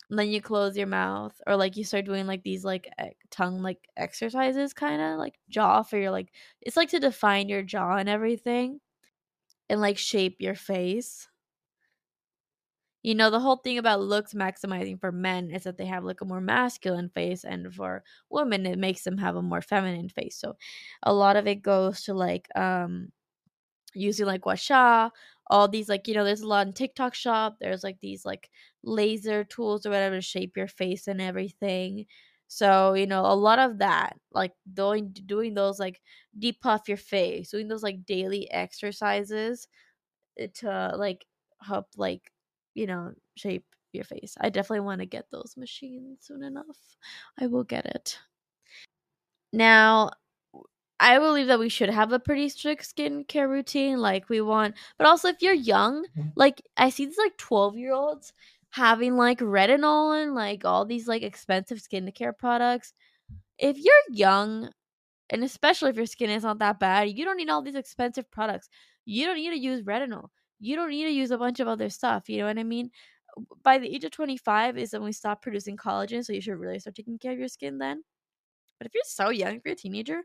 And 0.08 0.19
then 0.20 0.28
you 0.28 0.40
close 0.40 0.76
your 0.76 0.87
mouth 0.87 1.34
or 1.49 1.56
like 1.56 1.76
you 1.76 1.82
start 1.84 2.05
doing 2.05 2.26
like 2.28 2.44
these 2.44 2.64
like 2.64 2.88
tongue 3.31 3.61
like 3.62 3.88
exercises 3.96 4.73
kind 4.73 5.02
of 5.02 5.19
like 5.19 5.34
jaw 5.49 5.82
for 5.82 5.99
your 5.99 6.12
like 6.12 6.32
it's 6.61 6.76
like 6.76 6.90
to 6.90 7.00
define 7.00 7.49
your 7.49 7.62
jaw 7.62 7.96
and 7.96 8.08
everything 8.08 8.81
and 9.69 9.81
like 9.81 9.99
shape 9.99 10.37
your 10.40 10.55
face 10.55 11.28
you 13.06 13.14
know 13.14 13.31
the 13.31 13.41
whole 13.41 13.56
thing 13.56 13.79
about 13.79 14.00
looks 14.03 14.35
maximizing 14.35 15.00
for 15.00 15.12
men 15.12 15.50
is 15.50 15.64
that 15.64 15.79
they 15.79 15.87
have 15.87 16.05
like 16.05 16.20
a 16.23 16.26
more 16.26 16.41
masculine 16.41 17.08
face 17.11 17.44
and 17.44 17.75
for 17.75 18.05
women 18.31 18.67
it 18.67 18.79
makes 18.79 19.05
them 19.05 19.19
have 19.19 19.37
a 19.37 19.43
more 19.43 19.62
feminine 19.62 20.08
face 20.08 20.37
so 20.38 20.56
a 21.05 21.14
lot 21.14 21.37
of 21.37 21.47
it 21.47 21.62
goes 21.62 22.03
to 22.05 22.14
like 22.14 22.49
um 22.56 23.12
using 23.94 24.26
like 24.26 24.43
gua 24.43 24.56
sha, 24.56 25.11
all 25.49 25.69
these 25.69 25.88
like 25.88 26.06
you 26.08 26.14
know 26.14 26.25
there's 26.25 26.41
a 26.43 26.49
lot 26.49 26.67
in 26.67 26.73
TikTok 26.73 27.14
shop. 27.14 27.56
There's 27.61 27.85
like 27.85 28.00
these 28.00 28.25
like 28.25 28.50
laser 28.82 29.44
tools 29.44 29.87
or 29.87 29.91
whatever 29.91 30.17
to 30.17 30.20
shape 30.23 30.56
your 30.56 30.69
face 30.69 31.06
and 31.09 31.20
everything. 31.20 32.06
So, 32.49 32.94
you 32.94 33.06
know, 33.06 33.23
a 33.26 33.35
lot 33.35 33.59
of 33.59 33.79
that, 33.79 34.19
like 34.32 34.52
doing 34.73 35.12
doing 35.12 35.55
those 35.55 35.79
like 35.81 36.00
depuff 36.38 36.88
your 36.88 36.97
face, 36.99 37.50
doing 37.50 37.69
those 37.69 37.82
like 37.82 38.05
daily 38.06 38.50
exercises 38.50 39.67
eh, 40.38 40.49
to 40.56 40.94
like 40.97 41.26
help 41.62 41.87
like, 41.97 42.32
you 42.76 42.87
know, 42.87 43.12
shape 43.37 43.64
your 43.92 44.04
face. 44.04 44.37
I 44.40 44.50
definitely 44.50 44.80
want 44.80 45.00
to 45.00 45.06
get 45.06 45.25
those 45.33 45.54
machines 45.56 46.18
soon 46.21 46.45
enough. 46.45 46.78
I 47.40 47.47
will 47.47 47.64
get 47.64 47.87
it. 47.87 48.18
Now, 49.52 50.11
I 51.00 51.18
believe 51.18 51.47
that 51.49 51.59
we 51.59 51.68
should 51.68 51.90
have 51.90 52.12
a 52.12 52.18
pretty 52.18 52.49
strict 52.50 52.95
skincare 52.95 53.49
routine. 53.49 53.99
Like 53.99 54.28
we 54.28 54.40
want, 54.40 54.76
but 54.99 55.06
also 55.06 55.28
if 55.28 55.40
you're 55.40 55.54
young, 55.54 56.04
mm-hmm. 56.04 56.28
like 56.37 56.62
I 56.76 56.90
see 56.90 57.06
these 57.06 57.18
like 57.18 57.37
12 57.38 57.76
year 57.76 57.92
olds 57.92 58.33
having 58.71 59.16
like 59.16 59.38
retinol 59.40 60.23
and 60.23 60.35
like 60.35 60.64
all 60.64 60.85
these 60.85 61.09
like 61.09 61.23
expensive 61.23 61.78
skincare 61.78 62.37
products. 62.37 62.92
If 63.59 63.78
you're 63.78 63.95
young, 64.11 64.71
and 65.30 65.42
especially 65.42 65.90
if 65.90 65.97
your 65.97 66.06
skin 66.06 66.30
is 66.30 66.45
not 66.45 66.59
that 66.59 66.78
bad, 66.78 67.11
you 67.11 67.25
don't 67.25 67.38
need 67.38 67.49
all 67.49 67.62
these 67.62 67.75
expensive 67.75 68.30
products. 68.30 68.68
You 69.06 69.26
don't 69.26 69.37
need 69.37 69.50
to 69.50 69.59
use 69.59 69.83
retinol. 69.83 70.28
You 70.58 70.76
don't 70.76 70.90
need 70.90 71.04
to 71.04 71.10
use 71.10 71.30
a 71.30 71.38
bunch 71.38 71.60
of 71.60 71.68
other 71.68 71.90
stuff. 71.90 72.28
You 72.28 72.38
know 72.38 72.46
what 72.46 72.58
I 72.58 72.64
mean? 72.64 72.90
By 73.62 73.78
the 73.78 73.94
age 73.94 74.04
of 74.04 74.12
25 74.12 74.78
is 74.78 74.92
when 74.92 75.02
we 75.04 75.12
stop 75.12 75.42
producing 75.42 75.76
collagen, 75.76 76.25
so 76.25 76.32
you 76.32 76.40
should 76.40 76.58
really 76.58 76.78
start 76.78 76.96
taking 76.96 77.18
care 77.18 77.32
of 77.32 77.38
your 77.38 77.48
skin 77.48 77.78
then. 77.78 78.02
But 78.78 78.86
if 78.86 78.94
you're 78.94 79.04
so 79.06 79.30
young, 79.30 79.56
if 79.56 79.62
you're 79.64 79.75
a 79.75 79.76
teenager, 79.76 80.22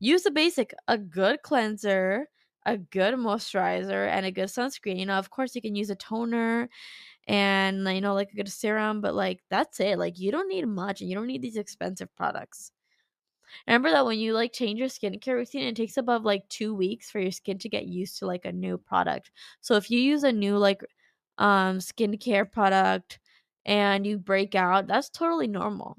use 0.00 0.22
the 0.24 0.30
basic 0.30 0.74
a 0.88 0.98
good 0.98 1.42
cleanser, 1.42 2.28
a 2.66 2.78
good 2.78 3.14
moisturizer, 3.14 4.08
and 4.08 4.26
a 4.26 4.32
good 4.32 4.48
sunscreen. 4.48 4.98
You 4.98 5.06
know, 5.06 5.18
of 5.18 5.30
course, 5.30 5.54
you 5.54 5.62
can 5.62 5.74
use 5.76 5.90
a 5.90 5.96
toner 5.96 6.68
and 7.28 7.86
you 7.88 8.00
know 8.00 8.14
like 8.14 8.30
a 8.32 8.36
good 8.36 8.50
serum 8.50 9.00
but 9.00 9.14
like 9.14 9.40
that's 9.50 9.80
it 9.80 9.98
like 9.98 10.18
you 10.18 10.32
don't 10.32 10.48
need 10.48 10.66
much 10.66 11.00
and 11.00 11.10
you 11.10 11.16
don't 11.16 11.26
need 11.26 11.42
these 11.42 11.56
expensive 11.56 12.14
products 12.16 12.72
remember 13.66 13.90
that 13.90 14.04
when 14.06 14.18
you 14.18 14.34
like 14.34 14.52
change 14.52 14.78
your 14.78 14.88
skincare 14.88 15.34
routine 15.34 15.62
it 15.64 15.76
takes 15.76 15.96
above 15.96 16.24
like 16.24 16.48
two 16.48 16.74
weeks 16.74 17.10
for 17.10 17.20
your 17.20 17.30
skin 17.32 17.58
to 17.58 17.68
get 17.68 17.86
used 17.86 18.18
to 18.18 18.26
like 18.26 18.44
a 18.44 18.52
new 18.52 18.78
product 18.78 19.30
so 19.60 19.74
if 19.76 19.90
you 19.90 19.98
use 20.00 20.24
a 20.24 20.32
new 20.32 20.56
like 20.56 20.82
um 21.38 21.78
skincare 21.78 22.50
product 22.50 23.18
and 23.64 24.06
you 24.06 24.18
break 24.18 24.54
out 24.54 24.86
that's 24.86 25.08
totally 25.10 25.46
normal 25.48 25.96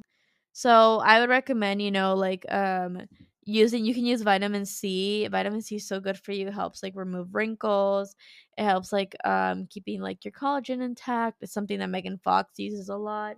so 0.52 1.00
i 1.04 1.20
would 1.20 1.30
recommend 1.30 1.82
you 1.82 1.92
know 1.92 2.14
like 2.16 2.46
um 2.52 3.02
using 3.46 3.84
you 3.86 3.94
can 3.94 4.06
use 4.06 4.22
vitamin 4.22 4.66
C. 4.66 5.28
Vitamin 5.30 5.62
C 5.62 5.76
is 5.76 5.86
so 5.86 6.00
good 6.00 6.18
for 6.18 6.32
you. 6.32 6.48
It 6.48 6.54
helps 6.54 6.82
like 6.82 6.94
remove 6.96 7.36
wrinkles. 7.36 8.16
It 8.58 8.64
helps 8.64 8.94
like 8.94 9.16
um 9.26 9.68
keeping 9.70 10.00
like 10.00 10.24
your 10.24 10.32
collagen 10.32 10.82
intact. 10.82 11.44
It's 11.44 11.52
something 11.52 11.80
that 11.80 11.90
Megan 11.90 12.20
Fox 12.24 12.58
uses 12.58 12.88
a 12.88 12.96
lot. 12.96 13.36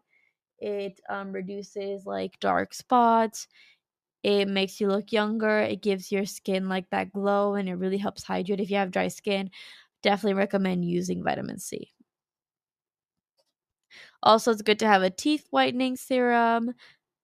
It 0.59 0.99
um 1.09 1.31
reduces 1.31 2.05
like 2.05 2.39
dark 2.39 2.73
spots. 2.73 3.47
It 4.25 4.47
makes 4.47 4.81
you 4.81 4.87
look 4.87 5.11
younger. 5.11 5.59
It 5.59 5.83
gives 5.83 6.11
your 6.11 6.25
skin 6.25 6.67
like 6.67 6.89
that 6.89 7.13
glow 7.13 7.53
and 7.53 7.69
it 7.69 7.75
really 7.75 7.99
helps 7.99 8.23
hydrate. 8.23 8.59
If 8.59 8.71
you 8.71 8.77
have 8.77 8.89
dry 8.89 9.07
skin, 9.07 9.51
definitely 10.01 10.33
recommend 10.33 10.83
using 10.83 11.23
vitamin 11.23 11.59
C. 11.59 11.93
Also, 14.23 14.51
it's 14.51 14.63
good 14.63 14.79
to 14.79 14.87
have 14.87 15.03
a 15.03 15.11
teeth 15.11 15.45
whitening 15.51 15.95
serum. 15.95 16.73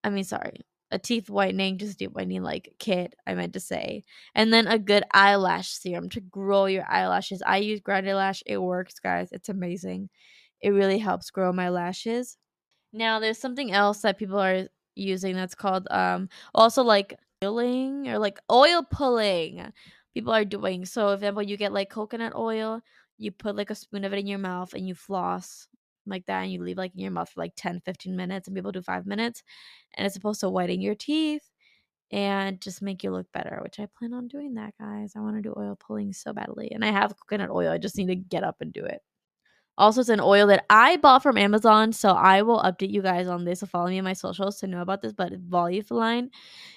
I 0.03 0.11
mean, 0.11 0.23
sorry, 0.25 0.61
a 0.91 0.99
teeth 0.99 1.27
whitening, 1.27 1.79
just 1.79 1.97
deep 1.97 2.11
whitening 2.11 2.43
like 2.43 2.73
kit, 2.77 3.15
I 3.25 3.33
meant 3.33 3.53
to 3.53 3.59
say. 3.59 4.03
And 4.35 4.53
then 4.53 4.67
a 4.67 4.77
good 4.77 5.03
eyelash 5.11 5.69
serum 5.69 6.07
to 6.09 6.21
grow 6.21 6.65
your 6.65 6.85
eyelashes. 6.87 7.41
I 7.43 7.57
use 7.57 7.81
GrandeLASH. 7.81 8.43
It 8.45 8.59
works, 8.59 8.99
guys. 8.99 9.29
It's 9.31 9.49
amazing. 9.49 10.09
It 10.61 10.69
really 10.69 10.99
helps 10.99 11.31
grow 11.31 11.51
my 11.51 11.69
lashes. 11.69 12.37
Now, 12.93 13.19
there's 13.19 13.39
something 13.39 13.71
else 13.71 14.01
that 14.01 14.19
people 14.19 14.39
are 14.39 14.67
using 14.95 15.35
that's 15.35 15.55
called 15.55 15.87
um 15.91 16.29
also 16.53 16.83
like 16.83 17.17
oiling 17.43 18.07
or 18.09 18.19
like 18.19 18.39
oil 18.51 18.83
pulling. 18.83 19.71
People 20.13 20.33
are 20.33 20.45
doing. 20.45 20.85
So, 20.85 21.07
for 21.07 21.13
example, 21.15 21.43
you 21.43 21.57
get 21.57 21.73
like 21.73 21.89
coconut 21.89 22.35
oil, 22.35 22.81
you 23.17 23.31
put 23.31 23.55
like 23.55 23.69
a 23.69 23.75
spoon 23.75 24.03
of 24.03 24.13
it 24.13 24.19
in 24.19 24.27
your 24.27 24.39
mouth 24.39 24.73
and 24.73 24.87
you 24.87 24.95
floss 24.95 25.67
like 26.05 26.25
that 26.25 26.41
and 26.41 26.51
you 26.51 26.61
leave 26.61 26.77
like 26.77 26.93
in 26.95 27.01
your 27.01 27.11
mouth 27.11 27.29
for 27.29 27.41
like 27.41 27.53
10 27.55 27.79
15 27.81 28.15
minutes 28.15 28.47
and 28.47 28.55
people 28.55 28.71
do 28.71 28.81
5 28.81 29.05
minutes 29.05 29.43
and 29.93 30.05
it's 30.05 30.15
supposed 30.15 30.39
to 30.41 30.49
whiten 30.49 30.81
your 30.81 30.95
teeth 30.95 31.49
and 32.11 32.59
just 32.61 32.81
make 32.81 33.03
you 33.03 33.11
look 33.11 33.27
better 33.31 33.59
which 33.63 33.79
i 33.79 33.87
plan 33.97 34.13
on 34.13 34.27
doing 34.27 34.55
that 34.55 34.73
guys 34.79 35.13
i 35.15 35.19
want 35.19 35.35
to 35.35 35.41
do 35.41 35.53
oil 35.57 35.77
pulling 35.79 36.11
so 36.11 36.33
badly 36.33 36.71
and 36.71 36.83
i 36.83 36.91
have 36.91 37.15
coconut 37.17 37.51
oil 37.51 37.71
i 37.71 37.77
just 37.77 37.97
need 37.97 38.07
to 38.07 38.15
get 38.15 38.43
up 38.43 38.57
and 38.61 38.73
do 38.73 38.83
it 38.83 39.01
also 39.77 40.01
it's 40.01 40.09
an 40.09 40.19
oil 40.19 40.47
that 40.47 40.65
i 40.69 40.97
bought 40.97 41.23
from 41.23 41.37
amazon 41.37 41.91
so 41.93 42.09
i 42.11 42.41
will 42.41 42.61
update 42.61 42.91
you 42.91 43.01
guys 43.01 43.27
on 43.27 43.45
this 43.45 43.59
so 43.61 43.65
follow 43.65 43.89
me 43.89 43.97
on 43.97 44.03
my 44.03 44.13
socials 44.13 44.59
to 44.59 44.67
know 44.67 44.81
about 44.81 45.01
this 45.01 45.13
but 45.13 45.33
volufiline 45.49 46.29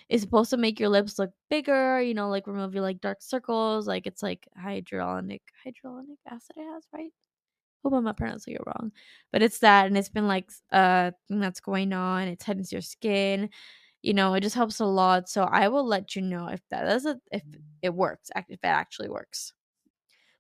is 0.09 0.23
supposed 0.23 0.51
to 0.51 0.57
make 0.57 0.81
your 0.81 0.89
lips 0.91 1.19
look 1.19 1.33
bigger 1.51 2.01
you 2.01 2.15
know 2.15 2.29
like 2.29 2.47
remove 2.47 2.75
your 2.75 2.83
like 2.83 3.01
dark 3.01 3.23
circles 3.23 3.87
like 3.89 4.07
it's 4.07 4.23
like 4.23 4.49
hyaluronic 4.63 5.41
hyaluronic 5.67 6.19
acid 6.31 6.57
it 6.57 6.65
has 6.73 6.85
right 6.95 7.13
hope 7.85 7.93
I'm 7.95 8.05
not 8.05 8.17
pronouncing 8.17 8.55
it 8.55 8.63
wrong. 8.67 8.93
But 9.33 9.43
it's 9.43 9.59
that 9.61 9.87
and 9.87 9.97
it's 9.97 10.09
been 10.09 10.27
like 10.29 10.51
uh 10.73 11.13
thing 11.29 11.41
that's 11.41 11.61
going 11.61 11.93
on. 11.93 12.29
It 12.29 12.41
tightens 12.41 12.73
your 12.73 12.83
skin. 12.83 13.51
You 14.03 14.15
know, 14.15 14.35
it 14.35 14.41
just 14.43 14.55
helps 14.57 14.81
a 14.81 14.87
lot. 14.87 15.29
So 15.29 15.45
I 15.45 15.69
will 15.69 15.87
let 15.87 16.15
you 16.17 16.23
know 16.23 16.49
if 16.49 16.61
that 16.71 16.85
does 16.85 17.07
if 17.33 17.43
it 17.83 17.95
works, 17.95 18.31
if 18.37 18.47
it 18.51 18.61
actually 18.65 19.09
works. 19.09 19.53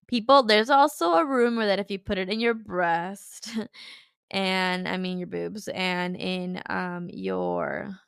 People, 0.06 0.42
there's 0.42 0.70
also 0.70 1.14
a 1.14 1.24
rumor 1.24 1.66
that 1.66 1.78
if 1.78 1.90
you 1.90 1.98
put 1.98 2.18
it 2.18 2.28
in 2.28 2.40
your 2.40 2.54
breast 2.54 3.48
and 4.30 4.88
I 4.88 4.96
mean 4.96 5.18
your 5.18 5.28
boobs 5.28 5.68
and 5.68 6.16
in 6.16 6.62
um 6.66 7.08
your 7.12 7.98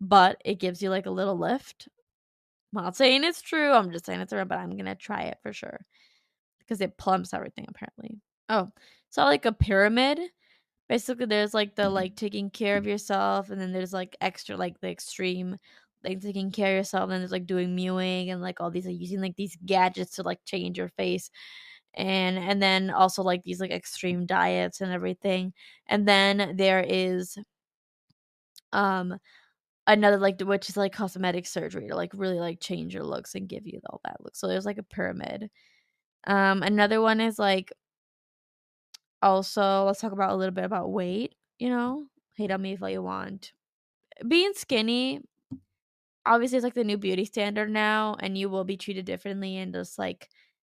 butt, 0.00 0.40
it 0.44 0.60
gives 0.60 0.82
you 0.82 0.90
like 0.90 1.06
a 1.06 1.10
little 1.10 1.36
lift. 1.36 1.88
I'm 2.74 2.84
not 2.84 2.96
saying 2.96 3.24
it's 3.24 3.42
true. 3.42 3.72
I'm 3.72 3.90
just 3.90 4.06
saying 4.06 4.20
it's 4.20 4.32
around, 4.32 4.48
but 4.48 4.58
I'm 4.58 4.76
gonna 4.76 4.94
try 4.94 5.22
it 5.22 5.38
for 5.42 5.52
sure 5.52 5.80
because 6.60 6.80
it 6.80 6.98
plumps 6.98 7.32
everything 7.32 7.66
apparently. 7.68 8.20
Oh, 8.48 8.70
so 9.10 9.24
like 9.24 9.46
a 9.46 9.52
pyramid. 9.52 10.20
Basically, 10.88 11.26
there's 11.26 11.52
like 11.52 11.74
the 11.74 11.88
like 11.90 12.16
taking 12.16 12.50
care 12.50 12.76
of 12.78 12.86
yourself, 12.86 13.50
and 13.50 13.60
then 13.60 13.72
there's 13.72 13.92
like 13.92 14.16
extra 14.20 14.56
like 14.56 14.80
the 14.80 14.88
extreme 14.88 15.58
like 16.04 16.20
taking 16.20 16.50
care 16.52 16.72
of 16.74 16.78
yourself, 16.78 17.10
and 17.10 17.20
there's 17.20 17.32
like 17.32 17.46
doing 17.46 17.74
mewing 17.74 18.30
and 18.30 18.40
like 18.42 18.60
all 18.60 18.70
these 18.70 18.86
like 18.86 19.00
using 19.00 19.20
like 19.20 19.36
these 19.36 19.56
gadgets 19.66 20.16
to 20.16 20.22
like 20.22 20.40
change 20.44 20.78
your 20.78 20.88
face, 20.90 21.30
and 21.94 22.38
and 22.38 22.62
then 22.62 22.90
also 22.90 23.22
like 23.22 23.42
these 23.44 23.60
like 23.60 23.70
extreme 23.72 24.26
diets 24.26 24.80
and 24.80 24.92
everything, 24.92 25.52
and 25.88 26.06
then 26.08 26.54
there 26.56 26.80
is 26.86 27.38
um 28.72 29.16
another 29.86 30.18
like 30.18 30.40
which 30.42 30.68
is 30.70 30.76
like 30.76 30.92
cosmetic 30.92 31.46
surgery 31.46 31.88
to 31.88 31.96
like 31.96 32.12
really 32.14 32.40
like 32.40 32.60
change 32.60 32.94
your 32.94 33.04
looks 33.04 33.34
and 33.34 33.48
give 33.48 33.66
you 33.66 33.80
all 33.90 34.00
that 34.04 34.18
look. 34.22 34.36
So 34.36 34.48
there's 34.48 34.66
like 34.66 34.78
a 34.78 34.84
pyramid. 34.84 35.50
Um, 36.26 36.62
another 36.62 37.00
one 37.02 37.20
is 37.20 37.38
like 37.38 37.72
also, 39.22 39.84
let's 39.84 40.00
talk 40.00 40.12
about 40.12 40.30
a 40.30 40.36
little 40.36 40.54
bit 40.54 40.64
about 40.64 40.90
weight, 40.92 41.34
you 41.58 41.68
know? 41.68 42.06
Hate 42.36 42.50
on 42.50 42.62
me 42.62 42.72
if 42.72 42.80
you 42.80 43.02
want. 43.02 43.52
Being 44.26 44.52
skinny, 44.54 45.20
obviously, 46.28 46.58
it's 46.58 46.64
like 46.64 46.74
the 46.74 46.84
new 46.84 46.98
beauty 46.98 47.24
standard 47.24 47.70
now, 47.70 48.16
and 48.20 48.38
you 48.38 48.48
will 48.50 48.64
be 48.64 48.76
treated 48.76 49.06
differently 49.06 49.56
and 49.58 49.72
just 49.74 49.98
like 49.98 50.28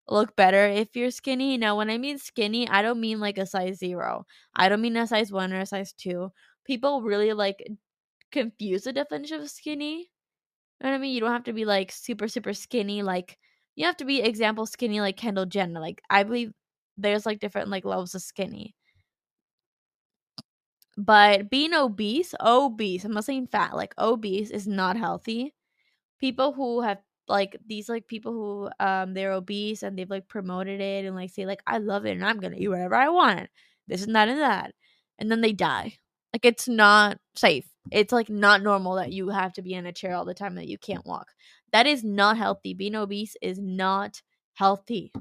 look 0.09 0.35
better 0.35 0.67
if 0.67 0.95
you're 0.95 1.11
skinny. 1.11 1.57
Now, 1.57 1.77
when 1.77 1.89
I 1.89 1.97
mean 1.97 2.17
skinny, 2.19 2.67
I 2.69 2.81
don't 2.81 3.01
mean 3.01 3.19
like 3.19 3.37
a 3.37 3.45
size 3.45 3.77
zero, 3.79 4.25
I 4.55 4.69
don't 4.69 4.81
mean 4.81 4.97
a 4.97 5.07
size 5.07 5.31
one 5.31 5.53
or 5.53 5.61
a 5.61 5.65
size 5.65 5.93
two. 5.93 6.31
People 6.65 7.01
really 7.03 7.33
like 7.33 7.63
confuse 8.31 8.83
the 8.83 8.93
definition 8.93 9.41
of 9.41 9.49
skinny. 9.49 10.11
You 10.81 10.85
know 10.85 10.91
what 10.91 10.95
I 10.95 10.99
mean? 10.99 11.13
You 11.13 11.21
don't 11.21 11.31
have 11.31 11.45
to 11.45 11.53
be 11.53 11.65
like 11.65 11.91
super, 11.91 12.27
super 12.27 12.53
skinny. 12.53 13.01
Like, 13.03 13.37
you 13.75 13.85
have 13.85 13.97
to 13.97 14.05
be 14.05 14.21
example 14.21 14.65
skinny 14.65 15.01
like 15.01 15.17
Kendall 15.17 15.45
Jenner. 15.45 15.79
Like, 15.79 16.01
I 16.09 16.23
believe 16.23 16.53
there's 16.97 17.25
like 17.25 17.39
different 17.39 17.69
like 17.69 17.85
levels 17.85 18.15
of 18.15 18.21
skinny. 18.21 18.75
But 20.97 21.49
being 21.49 21.73
obese, 21.73 22.33
obese, 22.41 23.03
I'm 23.05 23.13
not 23.13 23.25
saying 23.25 23.47
fat, 23.47 23.75
like 23.75 23.93
obese 23.97 24.51
is 24.51 24.67
not 24.67 24.97
healthy. 24.97 25.53
People 26.19 26.53
who 26.53 26.81
have 26.81 26.99
like 27.27 27.57
these 27.67 27.89
like 27.89 28.07
people 28.07 28.33
who 28.33 28.69
um 28.85 29.13
they're 29.13 29.33
obese 29.33 29.83
and 29.83 29.97
they've 29.97 30.09
like 30.09 30.27
promoted 30.27 30.81
it 30.81 31.05
and 31.05 31.15
like 31.15 31.31
say 31.31 31.45
like 31.45 31.61
I 31.67 31.79
love 31.79 32.05
it 32.05 32.11
and 32.11 32.25
I'm 32.25 32.39
gonna 32.39 32.57
eat 32.57 32.69
whatever 32.69 32.95
I 32.95 33.09
want. 33.09 33.49
This 33.87 34.03
and 34.05 34.15
that 34.15 34.29
and 34.29 34.39
that. 34.41 34.73
And 35.19 35.31
then 35.31 35.41
they 35.41 35.53
die. 35.53 35.97
Like 36.33 36.45
it's 36.45 36.67
not 36.67 37.19
safe. 37.35 37.65
It's 37.91 38.13
like 38.13 38.29
not 38.29 38.63
normal 38.63 38.95
that 38.95 39.13
you 39.13 39.29
have 39.29 39.53
to 39.53 39.61
be 39.61 39.73
in 39.73 39.85
a 39.85 39.93
chair 39.93 40.15
all 40.15 40.25
the 40.25 40.33
time 40.33 40.55
that 40.55 40.67
you 40.67 40.77
can't 40.77 41.05
walk. 41.05 41.29
That 41.71 41.87
is 41.87 42.03
not 42.03 42.37
healthy. 42.37 42.73
Being 42.73 42.95
obese 42.95 43.35
is 43.41 43.59
not 43.59 44.21
healthy. 44.55 45.11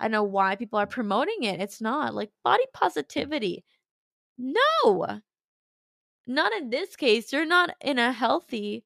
I 0.00 0.08
know 0.08 0.22
why 0.24 0.56
people 0.56 0.78
are 0.78 0.86
promoting 0.86 1.44
it. 1.44 1.60
It's 1.60 1.80
not 1.80 2.14
like 2.14 2.30
body 2.44 2.64
positivity. 2.74 3.64
No. 4.38 5.20
Not 6.26 6.52
in 6.52 6.70
this 6.70 6.96
case. 6.96 7.32
You're 7.32 7.44
not 7.46 7.76
in 7.80 7.98
a 7.98 8.12
healthy 8.12 8.84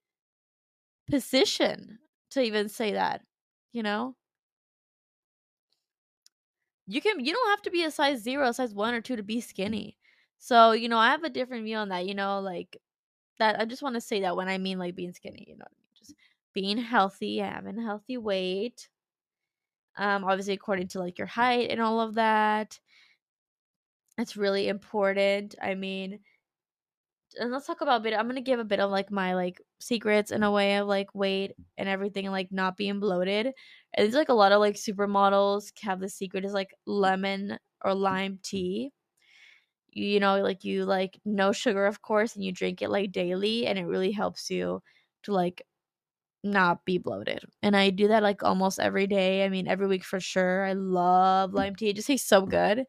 position 1.09 1.99
to 2.30 2.40
even 2.42 2.69
say 2.69 2.92
that, 2.92 3.23
you 3.73 3.83
know? 3.83 4.14
You 6.87 7.00
can 7.00 7.25
you 7.25 7.33
don't 7.33 7.50
have 7.50 7.62
to 7.62 7.71
be 7.71 7.85
a 7.85 7.90
size 7.90 8.21
0, 8.23 8.49
a 8.49 8.54
size 8.54 8.75
1 8.75 8.95
or 8.95 9.00
2 9.00 9.16
to 9.16 9.23
be 9.23 9.40
skinny. 9.40 9.97
So, 10.38 10.73
you 10.73 10.88
know, 10.88 10.99
I 10.99 11.11
have 11.11 11.25
a 11.25 11.28
different 11.30 11.64
view 11.64 11.76
on 11.76 11.88
that, 11.90 12.07
you 12.07 12.14
know, 12.14 12.40
like 12.40 12.76
that 13.38 13.61
I 13.61 13.64
just 13.66 13.83
want 13.83 13.97
to 13.97 14.00
say 14.00 14.21
that 14.23 14.37
when 14.37 14.49
I 14.49 14.59
mean 14.59 14.78
like 14.78 14.97
being 14.97 15.12
skinny, 15.14 15.47
you 15.49 15.57
know 15.57 15.66
I 15.66 15.75
mean? 15.75 15.88
Just 15.99 16.14
being 16.54 16.78
healthy, 16.78 17.38
having 17.38 17.78
a 17.78 17.83
healthy 17.85 18.19
weight 18.19 18.88
um 19.97 20.25
obviously 20.25 20.54
according 20.54 20.88
to 20.88 20.99
like 20.99 21.19
your 21.19 21.26
height 21.26 21.71
and 21.71 21.80
all 21.80 22.00
of 22.00 22.14
that 22.14 22.78
it's 24.21 24.37
really 24.37 24.69
important 24.69 25.55
i 25.62 25.75
mean 25.75 26.21
and 27.39 27.53
let's 27.53 27.67
talk 27.67 27.81
about 27.81 28.00
a 28.00 28.03
bit 28.05 28.15
i'm 28.15 28.27
gonna 28.27 28.41
give 28.41 28.59
a 28.59 28.65
bit 28.65 28.81
of 28.81 28.91
like 28.91 29.11
my 29.11 29.35
like 29.35 29.61
secrets 29.81 30.31
in 30.33 30.43
a 30.43 30.50
way 30.50 30.77
of 30.77 30.87
like 30.89 31.15
weight 31.15 31.53
and 31.79 31.89
everything 31.89 32.27
and 32.27 32.33
like 32.33 32.50
not 32.50 32.77
being 32.77 32.99
bloated 33.00 33.47
and 33.47 33.55
there's 33.97 34.15
like 34.15 34.29
a 34.29 34.35
lot 34.35 34.53
of 34.53 34.61
like 34.61 34.75
supermodels 34.75 35.71
have 35.81 36.00
the 36.00 36.09
secret 36.09 36.45
is 36.45 36.53
like 36.53 36.75
lemon 36.87 37.59
or 37.85 37.95
lime 37.95 38.39
tea 38.43 38.93
you 39.93 40.21
know 40.21 40.41
like 40.41 40.65
you 40.65 40.85
like 40.85 41.21
no 41.25 41.53
sugar 41.53 41.87
of 41.87 42.03
course 42.03 42.35
and 42.37 42.45
you 42.45 42.53
drink 42.53 42.81
it 42.83 42.91
like 42.91 43.11
daily 43.12 43.67
and 43.67 43.79
it 43.79 43.85
really 43.87 44.12
helps 44.12 44.50
you 44.50 44.83
to 45.23 45.33
like 45.33 45.62
not 46.45 46.85
be 46.87 46.99
bloated. 46.99 47.41
And 47.62 47.77
I 47.77 47.91
do 47.91 48.09
that 48.09 48.23
like 48.23 48.43
almost 48.45 48.81
every 48.81 49.07
day. 49.07 49.45
I 49.45 49.50
mean, 49.50 49.69
every 49.69 49.87
week 49.89 50.05
for 50.05 50.21
sure. 50.21 50.65
I 50.65 50.75
love 50.75 51.55
lime 51.55 51.77
tea. 51.77 51.91
It 51.91 51.97
just 51.97 52.09
tastes 52.09 52.29
so 52.29 52.47
good. 52.47 52.85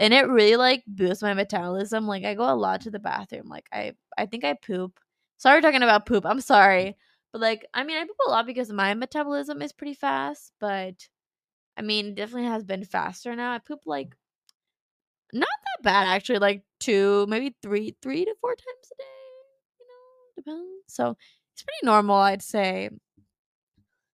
And 0.00 0.14
it 0.14 0.28
really 0.28 0.56
like 0.56 0.84
boosts 0.88 1.22
my 1.22 1.34
metabolism. 1.34 2.08
Like 2.08 2.24
I 2.24 2.34
go 2.34 2.52
a 2.52 2.56
lot 2.56 2.82
to 2.82 2.90
the 2.92 2.98
bathroom. 2.98 3.48
Like 3.48 3.68
I 3.72 3.94
I 4.18 4.26
think 4.26 4.44
I 4.44 4.54
poop. 4.54 5.00
Sorry 5.38 5.62
talking 5.62 5.84
about 5.84 6.06
poop. 6.06 6.26
I'm 6.26 6.42
sorry. 6.42 6.96
But 7.32 7.42
like 7.42 7.66
I 7.74 7.84
mean, 7.84 7.98
I 7.98 8.04
poop 8.04 8.16
a 8.26 8.30
lot 8.30 8.46
because 8.46 8.72
my 8.72 8.94
metabolism 8.94 9.62
is 9.62 9.72
pretty 9.72 9.94
fast, 9.94 10.52
but 10.60 11.08
I 11.76 11.82
mean, 11.82 12.14
definitely 12.14 12.48
has 12.48 12.64
been 12.64 12.84
faster 12.84 13.36
now. 13.36 13.52
I 13.54 13.58
poop 13.58 13.80
like 13.86 14.16
not 15.32 15.48
that 15.64 15.82
bad 15.84 16.06
actually, 16.08 16.38
like 16.38 16.64
two, 16.80 17.26
maybe 17.28 17.54
three, 17.62 17.96
three 18.02 18.24
to 18.24 18.34
four 18.40 18.50
times 18.52 18.92
a 18.92 18.96
day. 19.02 19.04
You 19.80 19.86
know, 19.86 20.34
depends. 20.36 20.94
So 20.94 21.16
it's 21.54 21.62
pretty 21.62 21.86
normal, 21.86 22.16
I'd 22.16 22.42
say. 22.42 22.90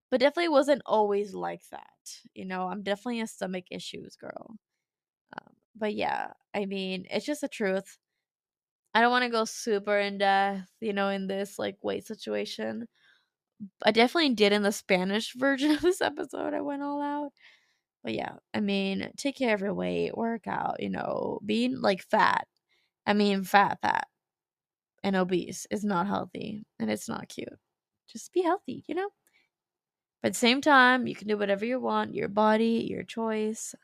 But 0.10 0.20
definitely 0.20 0.50
wasn't 0.50 0.82
always 0.86 1.34
like 1.36 1.68
that. 1.70 2.22
You 2.34 2.46
know, 2.46 2.68
I'm 2.70 2.82
definitely 2.84 3.22
a 3.22 3.28
stomach 3.28 3.66
issues 3.72 4.16
girl. 4.16 4.58
But 5.76 5.96
yeah, 5.96 6.32
I 6.54 6.66
mean, 6.66 7.06
it's 7.10 7.26
just 7.26 7.42
the 7.42 7.48
truth. 7.48 7.98
I 8.94 9.02
don't 9.02 9.12
want 9.12 9.24
to 9.26 9.30
go 9.30 9.46
super 9.46 9.98
in 10.00 10.18
depth, 10.20 10.70
you 10.82 10.94
know, 10.94 11.10
in 11.10 11.28
this 11.28 11.60
like 11.60 11.78
weight 11.84 12.06
situation. 12.08 12.88
I 13.84 13.92
definitely 13.92 14.36
did 14.36 14.54
in 14.54 14.64
the 14.64 14.72
Spanish 14.72 15.34
version 15.38 15.72
of 15.72 15.82
this 15.82 16.02
episode. 16.02 16.54
I 16.54 16.62
went 16.62 16.84
all 16.84 17.02
out. 17.02 17.32
But 18.04 18.14
yeah, 18.16 18.36
I 18.54 18.62
mean, 18.62 19.12
take 19.18 19.38
care 19.38 19.56
of 19.56 19.62
your 19.62 19.74
weight, 19.74 20.16
work 20.18 20.48
out, 20.48 20.82
you 20.82 20.90
know, 20.90 21.40
being 21.46 21.82
like 21.82 22.04
fat. 22.04 22.48
I 23.08 23.14
mean, 23.14 23.44
fat, 23.44 23.80
fat 23.82 24.08
and 25.06 25.16
obese 25.16 25.68
is 25.70 25.84
not 25.86 26.08
healthy 26.08 26.66
and 26.80 26.90
it's 26.90 27.08
not 27.08 27.30
cute. 27.30 27.60
just 28.08 28.34
be 28.34 28.42
healthy, 28.42 28.84
you 28.88 28.96
know? 28.96 29.10
But 30.22 30.30
at 30.30 30.34
the 30.34 30.40
same 30.40 30.62
time, 30.62 31.08
you 31.08 31.16
can 31.16 31.28
do 31.28 31.38
whatever 31.38 31.66
you 31.66 31.80
want, 31.80 32.16
your 32.16 32.28
body, 32.28 32.88
your 32.90 33.04
choice. 33.04 33.76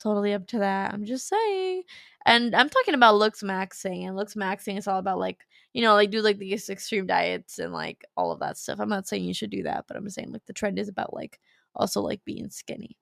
Totally 0.00 0.32
up 0.32 0.46
to 0.48 0.58
that. 0.60 0.92
I'm 0.94 1.04
just 1.04 1.28
saying. 1.28 1.82
And 2.26 2.54
I'm 2.54 2.68
talking 2.68 2.94
about 2.94 3.16
looks 3.16 3.42
maxing. 3.42 4.06
And 4.06 4.16
looks 4.16 4.34
maxing 4.34 4.78
is 4.78 4.86
all 4.86 4.98
about 4.98 5.18
like, 5.18 5.46
you 5.72 5.82
know, 5.82 5.94
like 5.94 6.10
do 6.10 6.20
like 6.20 6.38
these 6.38 6.68
extreme 6.70 7.06
diets 7.06 7.58
and 7.58 7.72
like 7.72 8.04
all 8.16 8.30
of 8.32 8.40
that 8.40 8.56
stuff. 8.58 8.78
I'm 8.80 8.88
not 8.88 9.08
saying 9.08 9.24
you 9.24 9.34
should 9.34 9.50
do 9.50 9.64
that, 9.64 9.86
but 9.88 9.96
I'm 9.96 10.08
saying 10.10 10.30
like 10.32 10.46
the 10.46 10.52
trend 10.52 10.78
is 10.78 10.88
about 10.88 11.14
like 11.14 11.40
also 11.74 12.00
like 12.00 12.24
being 12.24 12.50
skinny. 12.50 12.96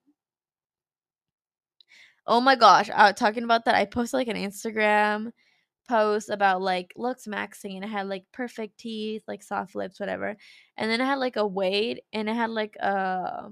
Oh 2.25 2.41
my 2.41 2.55
gosh, 2.55 2.89
uh, 2.93 3.13
talking 3.13 3.43
about 3.43 3.65
that, 3.65 3.75
I 3.75 3.85
posted 3.85 4.17
like 4.17 4.27
an 4.27 4.35
Instagram 4.35 5.31
post 5.87 6.29
about 6.29 6.61
like 6.61 6.93
looks 6.97 7.25
maxing 7.27 7.75
and 7.75 7.83
it 7.85 7.89
had 7.89 8.07
like 8.07 8.25
perfect 8.33 8.77
teeth, 8.77 9.23
like 9.27 9.41
soft 9.43 9.75
lips, 9.75 9.99
whatever. 9.99 10.35
And 10.77 10.91
then 10.91 11.01
it 11.01 11.05
had 11.05 11.19
like 11.19 11.37
a 11.37 11.47
weight 11.47 12.01
and 12.13 12.29
it 12.29 12.35
had 12.35 12.49
like 12.49 12.75
uh 12.81 13.49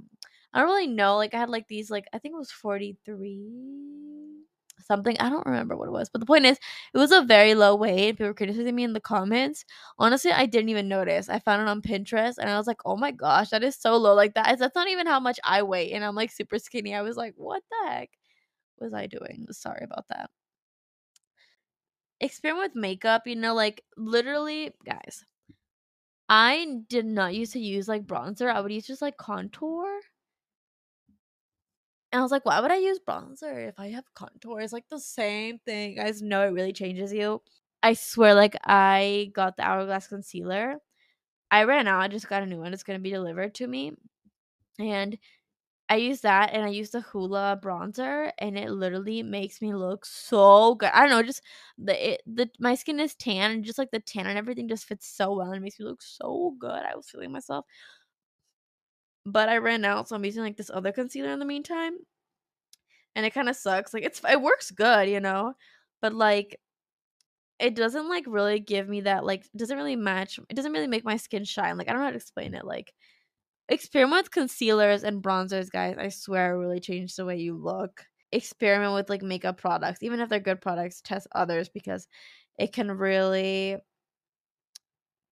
I 0.56 0.62
don't 0.62 0.70
really 0.70 0.88
know, 0.88 1.18
like 1.18 1.36
I 1.36 1.40
had 1.40 1.50
like 1.52 1.68
these 1.68 1.92
like 1.92 2.08
I 2.14 2.20
think 2.20 2.34
it 2.36 2.40
was 2.40 2.52
43 2.52 4.44
something. 4.82 5.18
I 5.20 5.30
don't 5.30 5.46
remember 5.46 5.76
what 5.78 5.88
it 5.90 5.92
was. 5.92 6.10
But 6.10 6.20
the 6.22 6.26
point 6.28 6.46
is 6.46 6.58
it 6.94 6.98
was 6.98 7.12
a 7.12 7.22
very 7.24 7.56
low 7.56 7.76
weight. 7.76 8.14
People 8.14 8.28
were 8.28 8.34
criticizing 8.36 8.76
me 8.76 8.84
in 8.84 8.94
the 8.94 9.02
comments. 9.02 9.66
Honestly, 10.00 10.32
I 10.32 10.46
didn't 10.48 10.70
even 10.70 10.88
notice. 10.88 11.30
I 11.30 11.40
found 11.40 11.62
it 11.64 11.68
on 11.70 11.82
Pinterest 11.82 12.38
and 12.40 12.50
I 12.50 12.58
was 12.58 12.68
like, 12.68 12.82
"Oh 12.86 12.98
my 12.98 13.12
gosh, 13.12 13.50
that 13.52 13.64
is 13.64 13.76
so 13.78 13.98
low." 13.98 14.16
Like 14.16 14.34
that 14.36 14.54
is 14.54 14.60
that's 14.60 14.76
not 14.76 14.90
even 14.90 15.08
how 15.08 15.20
much 15.20 15.40
I 15.44 15.64
weigh 15.64 15.92
and 15.94 16.04
I'm 16.06 16.16
like 16.16 16.32
super 16.32 16.60
skinny. 16.60 16.94
I 16.96 17.02
was 17.04 17.18
like, 17.18 17.34
"What 17.38 17.64
the 17.72 17.90
heck?" 17.90 18.12
was 18.80 18.94
I 18.94 19.08
doing? 19.08 19.48
Sorry 19.52 19.82
about 19.84 20.08
that. 20.10 20.30
Experiment 22.20 22.74
with 22.74 22.82
makeup, 22.82 23.26
you 23.26 23.36
know, 23.38 23.54
like 23.54 23.84
literally, 23.98 24.74
guys. 24.86 25.24
I 26.30 26.82
did 26.88 27.06
not 27.08 27.34
used 27.34 27.54
to 27.54 27.60
use 27.60 27.88
like 27.88 28.06
bronzer. 28.06 28.48
I 28.52 28.62
would 28.62 28.72
use 28.72 28.86
just 28.88 29.02
like 29.02 29.18
contour. 29.18 30.02
And 32.12 32.20
I 32.20 32.24
was 32.24 32.32
like, 32.32 32.46
why 32.46 32.60
would 32.62 32.72
I 32.72 32.78
use 32.78 33.00
bronzer 33.00 33.68
if 33.68 33.80
I 33.80 33.90
have 33.90 34.06
contour? 34.14 34.62
It's 34.62 34.74
like 34.74 34.88
the 34.90 35.00
same 35.00 35.60
thing. 35.60 35.96
Guys 35.96 36.22
know 36.22 36.44
it 36.48 36.52
really 36.52 36.74
changes 36.74 37.12
you. 37.12 37.42
I 37.84 37.94
swear, 37.94 38.34
like 38.34 38.56
I 38.64 39.32
got 39.34 39.58
the 39.58 39.64
Hourglass 39.64 40.08
concealer. 40.08 40.78
I 41.52 41.64
ran 41.66 41.88
out. 41.88 42.02
I 42.02 42.08
just 42.10 42.30
got 42.30 42.44
a 42.44 42.48
new 42.48 42.60
one. 42.60 42.74
It's 42.74 42.84
gonna 42.84 43.00
be 43.00 43.12
delivered 43.12 43.56
to 43.56 43.68
me. 43.68 43.94
And 44.80 45.18
I 45.90 45.98
use 45.98 46.22
that 46.22 46.52
and 46.54 46.64
I 46.66 46.70
use 46.70 46.92
the 46.92 47.02
Hoola 47.02 47.62
bronzer 47.62 48.32
and 48.40 48.58
it 48.58 48.72
literally 48.72 49.24
makes 49.24 49.62
me 49.62 49.74
look 49.76 50.06
so 50.06 50.76
good. 50.76 50.92
I 50.94 51.02
don't 51.02 51.12
know, 51.12 51.24
just 51.24 51.42
the 51.78 52.14
it, 52.14 52.22
the 52.28 52.50
my 52.60 52.76
skin 52.76 53.00
is 53.00 53.16
tan 53.16 53.52
and 53.52 53.66
just 53.66 53.78
like 53.80 53.92
the 53.92 54.00
tan 54.00 54.28
and 54.28 54.38
everything 54.38 54.68
just 54.70 54.86
fits 54.86 55.08
so 55.08 55.36
well 55.36 55.52
and 55.52 55.62
makes 55.64 55.80
me 55.80 55.86
look 55.86 56.02
so 56.02 56.56
good. 56.60 56.72
I 56.84 56.96
was 56.96 57.10
feeling 57.10 57.32
myself. 57.34 57.66
But 59.26 59.50
I 59.50 59.58
ran 59.58 59.86
out, 59.86 60.08
so 60.10 60.16
I'm 60.16 60.26
using 60.26 60.44
like 60.44 60.58
this 60.58 60.70
other 60.70 60.92
concealer 60.92 61.32
in 61.32 61.40
the 61.40 61.46
meantime. 61.46 61.98
And 63.16 63.26
it 63.26 63.34
kind 63.34 63.50
of 63.50 63.56
sucks. 63.56 63.94
Like 63.94 64.04
it's 64.04 64.22
it 64.30 64.42
works 64.42 64.72
good, 64.72 65.10
you 65.10 65.20
know, 65.20 65.54
but 66.02 66.14
like 66.14 66.60
it 67.60 67.76
doesn't 67.76 68.10
like 68.10 68.26
really 68.28 68.60
give 68.60 68.88
me 68.90 69.02
that 69.02 69.26
like 69.26 69.46
doesn't 69.56 69.78
really 69.78 69.96
match. 69.96 70.40
It 70.50 70.56
doesn't 70.56 70.72
really 70.74 70.88
make 70.88 71.06
my 71.06 71.18
skin 71.18 71.44
shine. 71.46 71.78
Like 71.78 71.88
I 71.90 71.92
don't 71.94 72.02
know 72.02 72.06
how 72.08 72.12
to 72.12 72.18
explain 72.18 72.54
it. 72.54 72.66
Like 72.66 72.94
experiment 73.70 74.26
with 74.26 74.32
concealers 74.32 75.04
and 75.04 75.24
bronzers, 75.24 75.72
guys. 75.72 75.98
I 76.00 76.10
swear 76.10 76.54
it 76.56 76.60
really 76.60 76.80
change 76.80 77.16
the 77.16 77.26
way 77.26 77.38
you 77.38 77.56
look. 77.56 78.06
Experiment 78.32 78.94
with 78.94 79.10
like 79.10 79.24
makeup 79.24 79.58
products, 79.58 80.04
even 80.04 80.20
if 80.22 80.30
they're 80.30 80.40
good 80.40 80.62
products, 80.62 81.02
test 81.02 81.28
others 81.34 81.70
because 81.70 82.08
it 82.60 82.74
can 82.74 82.92
really 82.92 83.78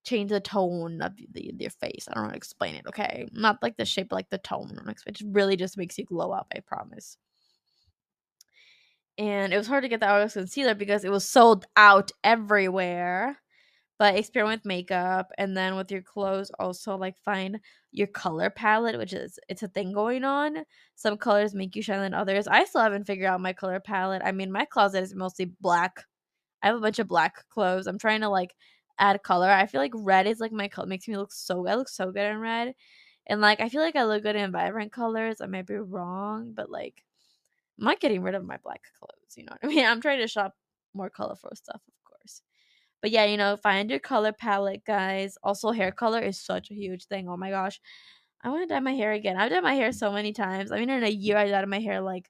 change 0.03 0.29
the 0.29 0.39
tone 0.39 1.01
of 1.01 1.13
the, 1.31 1.53
your 1.57 1.69
face. 1.69 2.07
I 2.07 2.13
don't 2.13 2.24
know 2.24 2.27
how 2.27 2.31
to 2.31 2.38
explain 2.38 2.75
it, 2.75 2.86
okay? 2.88 3.27
Not 3.31 3.62
like 3.62 3.77
the 3.77 3.86
shape, 3.86 4.12
like 4.12 4.29
the 4.29 4.38
tone. 4.38 4.77
It 5.05 5.22
really 5.25 5.55
just 5.55 5.77
makes 5.77 5.98
you 5.98 6.05
glow 6.05 6.31
up, 6.31 6.48
I 6.55 6.60
promise. 6.60 7.17
And 9.17 9.53
it 9.53 9.57
was 9.57 9.67
hard 9.67 9.83
to 9.83 9.89
get 9.89 10.00
the 10.00 10.07
Hourglass 10.07 10.33
concealer 10.33 10.74
because 10.74 11.05
it 11.05 11.12
was 11.12 11.25
sold 11.25 11.65
out 11.75 12.12
everywhere 12.24 13.37
but 14.00 14.18
experiment 14.18 14.61
with 14.61 14.66
makeup 14.66 15.31
and 15.37 15.55
then 15.55 15.75
with 15.75 15.92
your 15.92 16.01
clothes 16.01 16.51
also 16.59 16.98
like 16.98 17.16
find 17.24 17.59
your 17.92 18.07
color 18.07 18.50
palette 18.50 18.98
which 18.98 19.13
is 19.13 19.39
it's 19.50 19.63
a 19.63 19.68
thing 19.68 19.94
going 19.94 20.24
on 20.24 20.57
some 20.96 21.18
colors 21.18 21.53
make 21.53 21.75
you 21.75 21.81
shine 21.81 22.00
than 22.00 22.13
others 22.13 22.48
i 22.48 22.63
still 22.66 22.81
haven't 22.81 23.05
figured 23.05 23.27
out 23.27 23.39
my 23.39 23.53
color 23.53 23.79
palette 23.79 24.22
i 24.25 24.31
mean 24.31 24.51
my 24.51 24.66
closet 24.66 25.03
is 25.03 25.16
mostly 25.16 25.46
black 25.61 26.03
i 26.61 26.68
have 26.68 26.75
a 26.75 26.81
bunch 26.81 27.00
of 27.00 27.07
black 27.07 27.48
clothes 27.50 27.87
i'm 27.87 28.00
trying 28.00 28.22
to 28.22 28.29
like 28.29 28.53
add 29.00 29.22
color 29.24 29.50
i 29.50 29.66
feel 29.66 29.82
like 29.82 29.92
red 29.96 30.27
is 30.27 30.40
like 30.40 30.51
my 30.51 30.68
color 30.68 30.88
makes 30.88 31.08
me 31.08 31.18
look 31.18 31.32
so 31.32 31.66
i 31.68 31.75
look 31.75 31.90
so 31.90 32.12
good 32.12 32.29
in 32.32 32.38
red 32.38 32.74
and 33.27 33.42
like 33.42 33.60
i 33.62 33.70
feel 33.70 33.82
like 33.82 33.96
i 33.96 34.03
look 34.03 34.24
good 34.24 34.36
in 34.36 34.51
vibrant 34.51 34.92
colors 34.92 35.42
i 35.42 35.46
might 35.48 35.68
be 35.68 35.75
wrong 35.75 36.53
but 36.53 36.70
like 36.70 37.03
i'm 37.79 37.86
not 37.86 38.00
getting 38.00 38.22
rid 38.22 38.36
of 38.36 38.46
my 38.46 38.58
black 38.64 38.82
clothes 39.00 39.36
you 39.38 39.44
know 39.46 39.53
what 39.60 39.64
i 39.64 39.68
mean 39.75 39.86
i'm 39.86 40.01
trying 40.01 40.20
to 40.20 40.27
shop 40.27 40.56
more 40.94 41.10
colorful 41.10 41.51
stuff 41.56 41.82
of 41.88 42.03
course. 42.06 42.42
but 43.01 43.12
yeah, 43.12 43.25
you 43.25 43.38
know, 43.38 43.58
find 43.58 43.90
your 43.92 44.00
color 44.00 44.34
palette, 44.34 44.86
guys. 44.86 45.38
Also, 45.44 45.72
hair 45.72 45.92
color 45.92 46.20
is 46.22 46.40
such 46.40 46.72
a 46.72 46.75
huge 46.75 47.06
thing. 47.08 47.29
Oh 47.29 47.38
my 47.38 47.50
gosh. 47.51 47.82
I 48.44 48.50
want 48.50 48.64
to 48.64 48.74
dye 48.74 48.79
my 48.82 48.94
hair 48.94 49.14
again. 49.14 49.38
I've 49.38 49.51
dyed 49.51 49.64
my 49.64 49.75
hair 49.75 49.92
so 49.94 50.12
many 50.12 50.34
times. 50.34 50.72
I 50.72 50.79
mean, 50.79 50.90
in 50.90 51.03
a 51.03 51.10
year, 51.10 51.38
I 51.38 51.50
dyed 51.50 51.68
my 51.70 51.79
hair 51.79 52.01
like 52.01 52.29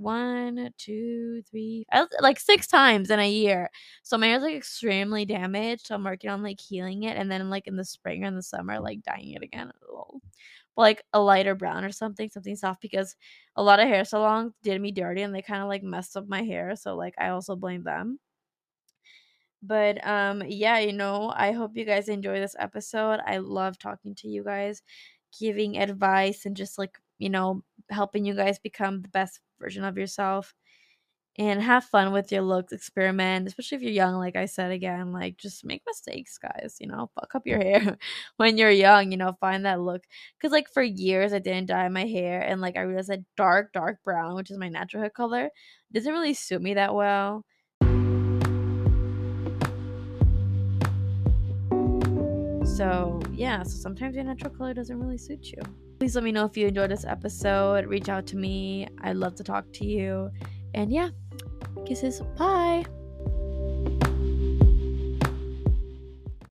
one, 0.00 0.70
two, 0.78 1.42
three, 1.50 1.86
like 2.20 2.40
six 2.40 2.66
times 2.66 3.10
in 3.10 3.20
a 3.20 3.30
year. 3.30 3.70
So 4.02 4.18
my 4.18 4.26
hair's 4.28 4.42
like 4.42 4.56
extremely 4.56 5.24
damaged. 5.24 5.86
So 5.86 5.94
I'm 5.94 6.04
working 6.04 6.30
on 6.30 6.42
like 6.42 6.60
healing 6.60 7.04
it, 7.04 7.16
and 7.16 7.30
then 7.30 7.50
like 7.50 7.66
in 7.66 7.76
the 7.76 7.84
spring 7.84 8.24
or 8.24 8.28
in 8.28 8.36
the 8.36 8.42
summer, 8.42 8.80
like 8.80 9.02
dyeing 9.02 9.32
it 9.32 9.42
again. 9.42 9.70
But 10.76 10.82
like 10.82 11.04
a 11.12 11.20
lighter 11.20 11.54
brown 11.54 11.84
or 11.84 11.92
something, 11.92 12.28
something 12.30 12.56
soft 12.56 12.80
because 12.80 13.16
a 13.56 13.62
lot 13.62 13.80
of 13.80 13.88
hair 13.88 14.04
salons 14.04 14.54
did 14.62 14.80
me 14.80 14.92
dirty 14.92 15.22
and 15.22 15.34
they 15.34 15.42
kind 15.42 15.62
of 15.62 15.68
like 15.68 15.82
messed 15.82 16.16
up 16.16 16.28
my 16.28 16.42
hair. 16.42 16.76
So 16.76 16.96
like 16.96 17.14
I 17.18 17.28
also 17.30 17.56
blame 17.56 17.84
them. 17.84 18.18
But 19.62 20.04
um 20.06 20.42
yeah, 20.46 20.78
you 20.78 20.92
know, 20.92 21.32
I 21.34 21.52
hope 21.52 21.72
you 21.76 21.84
guys 21.84 22.08
enjoy 22.08 22.40
this 22.40 22.56
episode. 22.58 23.20
I 23.26 23.38
love 23.38 23.78
talking 23.78 24.14
to 24.16 24.28
you 24.28 24.44
guys, 24.44 24.82
giving 25.38 25.78
advice 25.78 26.46
and 26.46 26.56
just 26.56 26.78
like, 26.78 26.98
you 27.18 27.28
know, 27.30 27.62
helping 27.90 28.24
you 28.24 28.34
guys 28.34 28.58
become 28.58 29.02
the 29.02 29.08
best 29.08 29.40
version 29.60 29.84
of 29.84 29.98
yourself. 29.98 30.54
And 31.38 31.62
have 31.62 31.84
fun 31.84 32.12
with 32.12 32.30
your 32.32 32.42
looks, 32.42 32.72
experiment, 32.72 33.46
especially 33.46 33.76
if 33.76 33.82
you're 33.82 33.92
young, 33.92 34.16
like 34.16 34.36
I 34.36 34.44
said 34.46 34.72
again, 34.72 35.12
like 35.12 35.38
just 35.38 35.64
make 35.64 35.82
mistakes, 35.86 36.36
guys, 36.36 36.76
you 36.80 36.86
know, 36.88 37.10
fuck 37.14 37.34
up 37.34 37.46
your 37.46 37.58
hair 37.62 37.96
when 38.36 38.58
you're 38.58 38.70
young, 38.70 39.10
you 39.12 39.16
know, 39.16 39.32
find 39.40 39.64
that 39.64 39.80
look. 39.80 40.02
Cause 40.42 40.50
like 40.50 40.68
for 40.68 40.82
years 40.82 41.32
I 41.32 41.38
didn't 41.38 41.68
dye 41.68 41.88
my 41.88 42.04
hair 42.04 42.42
and 42.42 42.60
like 42.60 42.76
I 42.76 42.82
realized 42.82 43.08
that 43.08 43.20
dark, 43.36 43.72
dark 43.72 44.02
brown, 44.04 44.34
which 44.34 44.50
is 44.50 44.58
my 44.58 44.68
natural 44.68 45.02
hair 45.02 45.10
color, 45.10 45.50
doesn't 45.92 46.12
really 46.12 46.34
suit 46.34 46.60
me 46.62 46.74
that 46.74 46.94
well. 46.94 47.44
So, 52.80 53.20
yeah, 53.34 53.62
so 53.62 53.76
sometimes 53.76 54.14
your 54.16 54.24
natural 54.24 54.54
color 54.54 54.72
doesn't 54.72 54.98
really 54.98 55.18
suit 55.18 55.48
you. 55.48 55.60
Please 55.98 56.14
let 56.14 56.24
me 56.24 56.32
know 56.32 56.46
if 56.46 56.56
you 56.56 56.66
enjoyed 56.66 56.90
this 56.90 57.04
episode. 57.04 57.84
Reach 57.84 58.08
out 58.08 58.26
to 58.28 58.38
me. 58.38 58.88
I'd 59.02 59.16
love 59.16 59.34
to 59.34 59.44
talk 59.44 59.70
to 59.74 59.84
you. 59.84 60.30
And 60.72 60.90
yeah, 60.90 61.10
kisses. 61.84 62.22
Bye. 62.38 62.86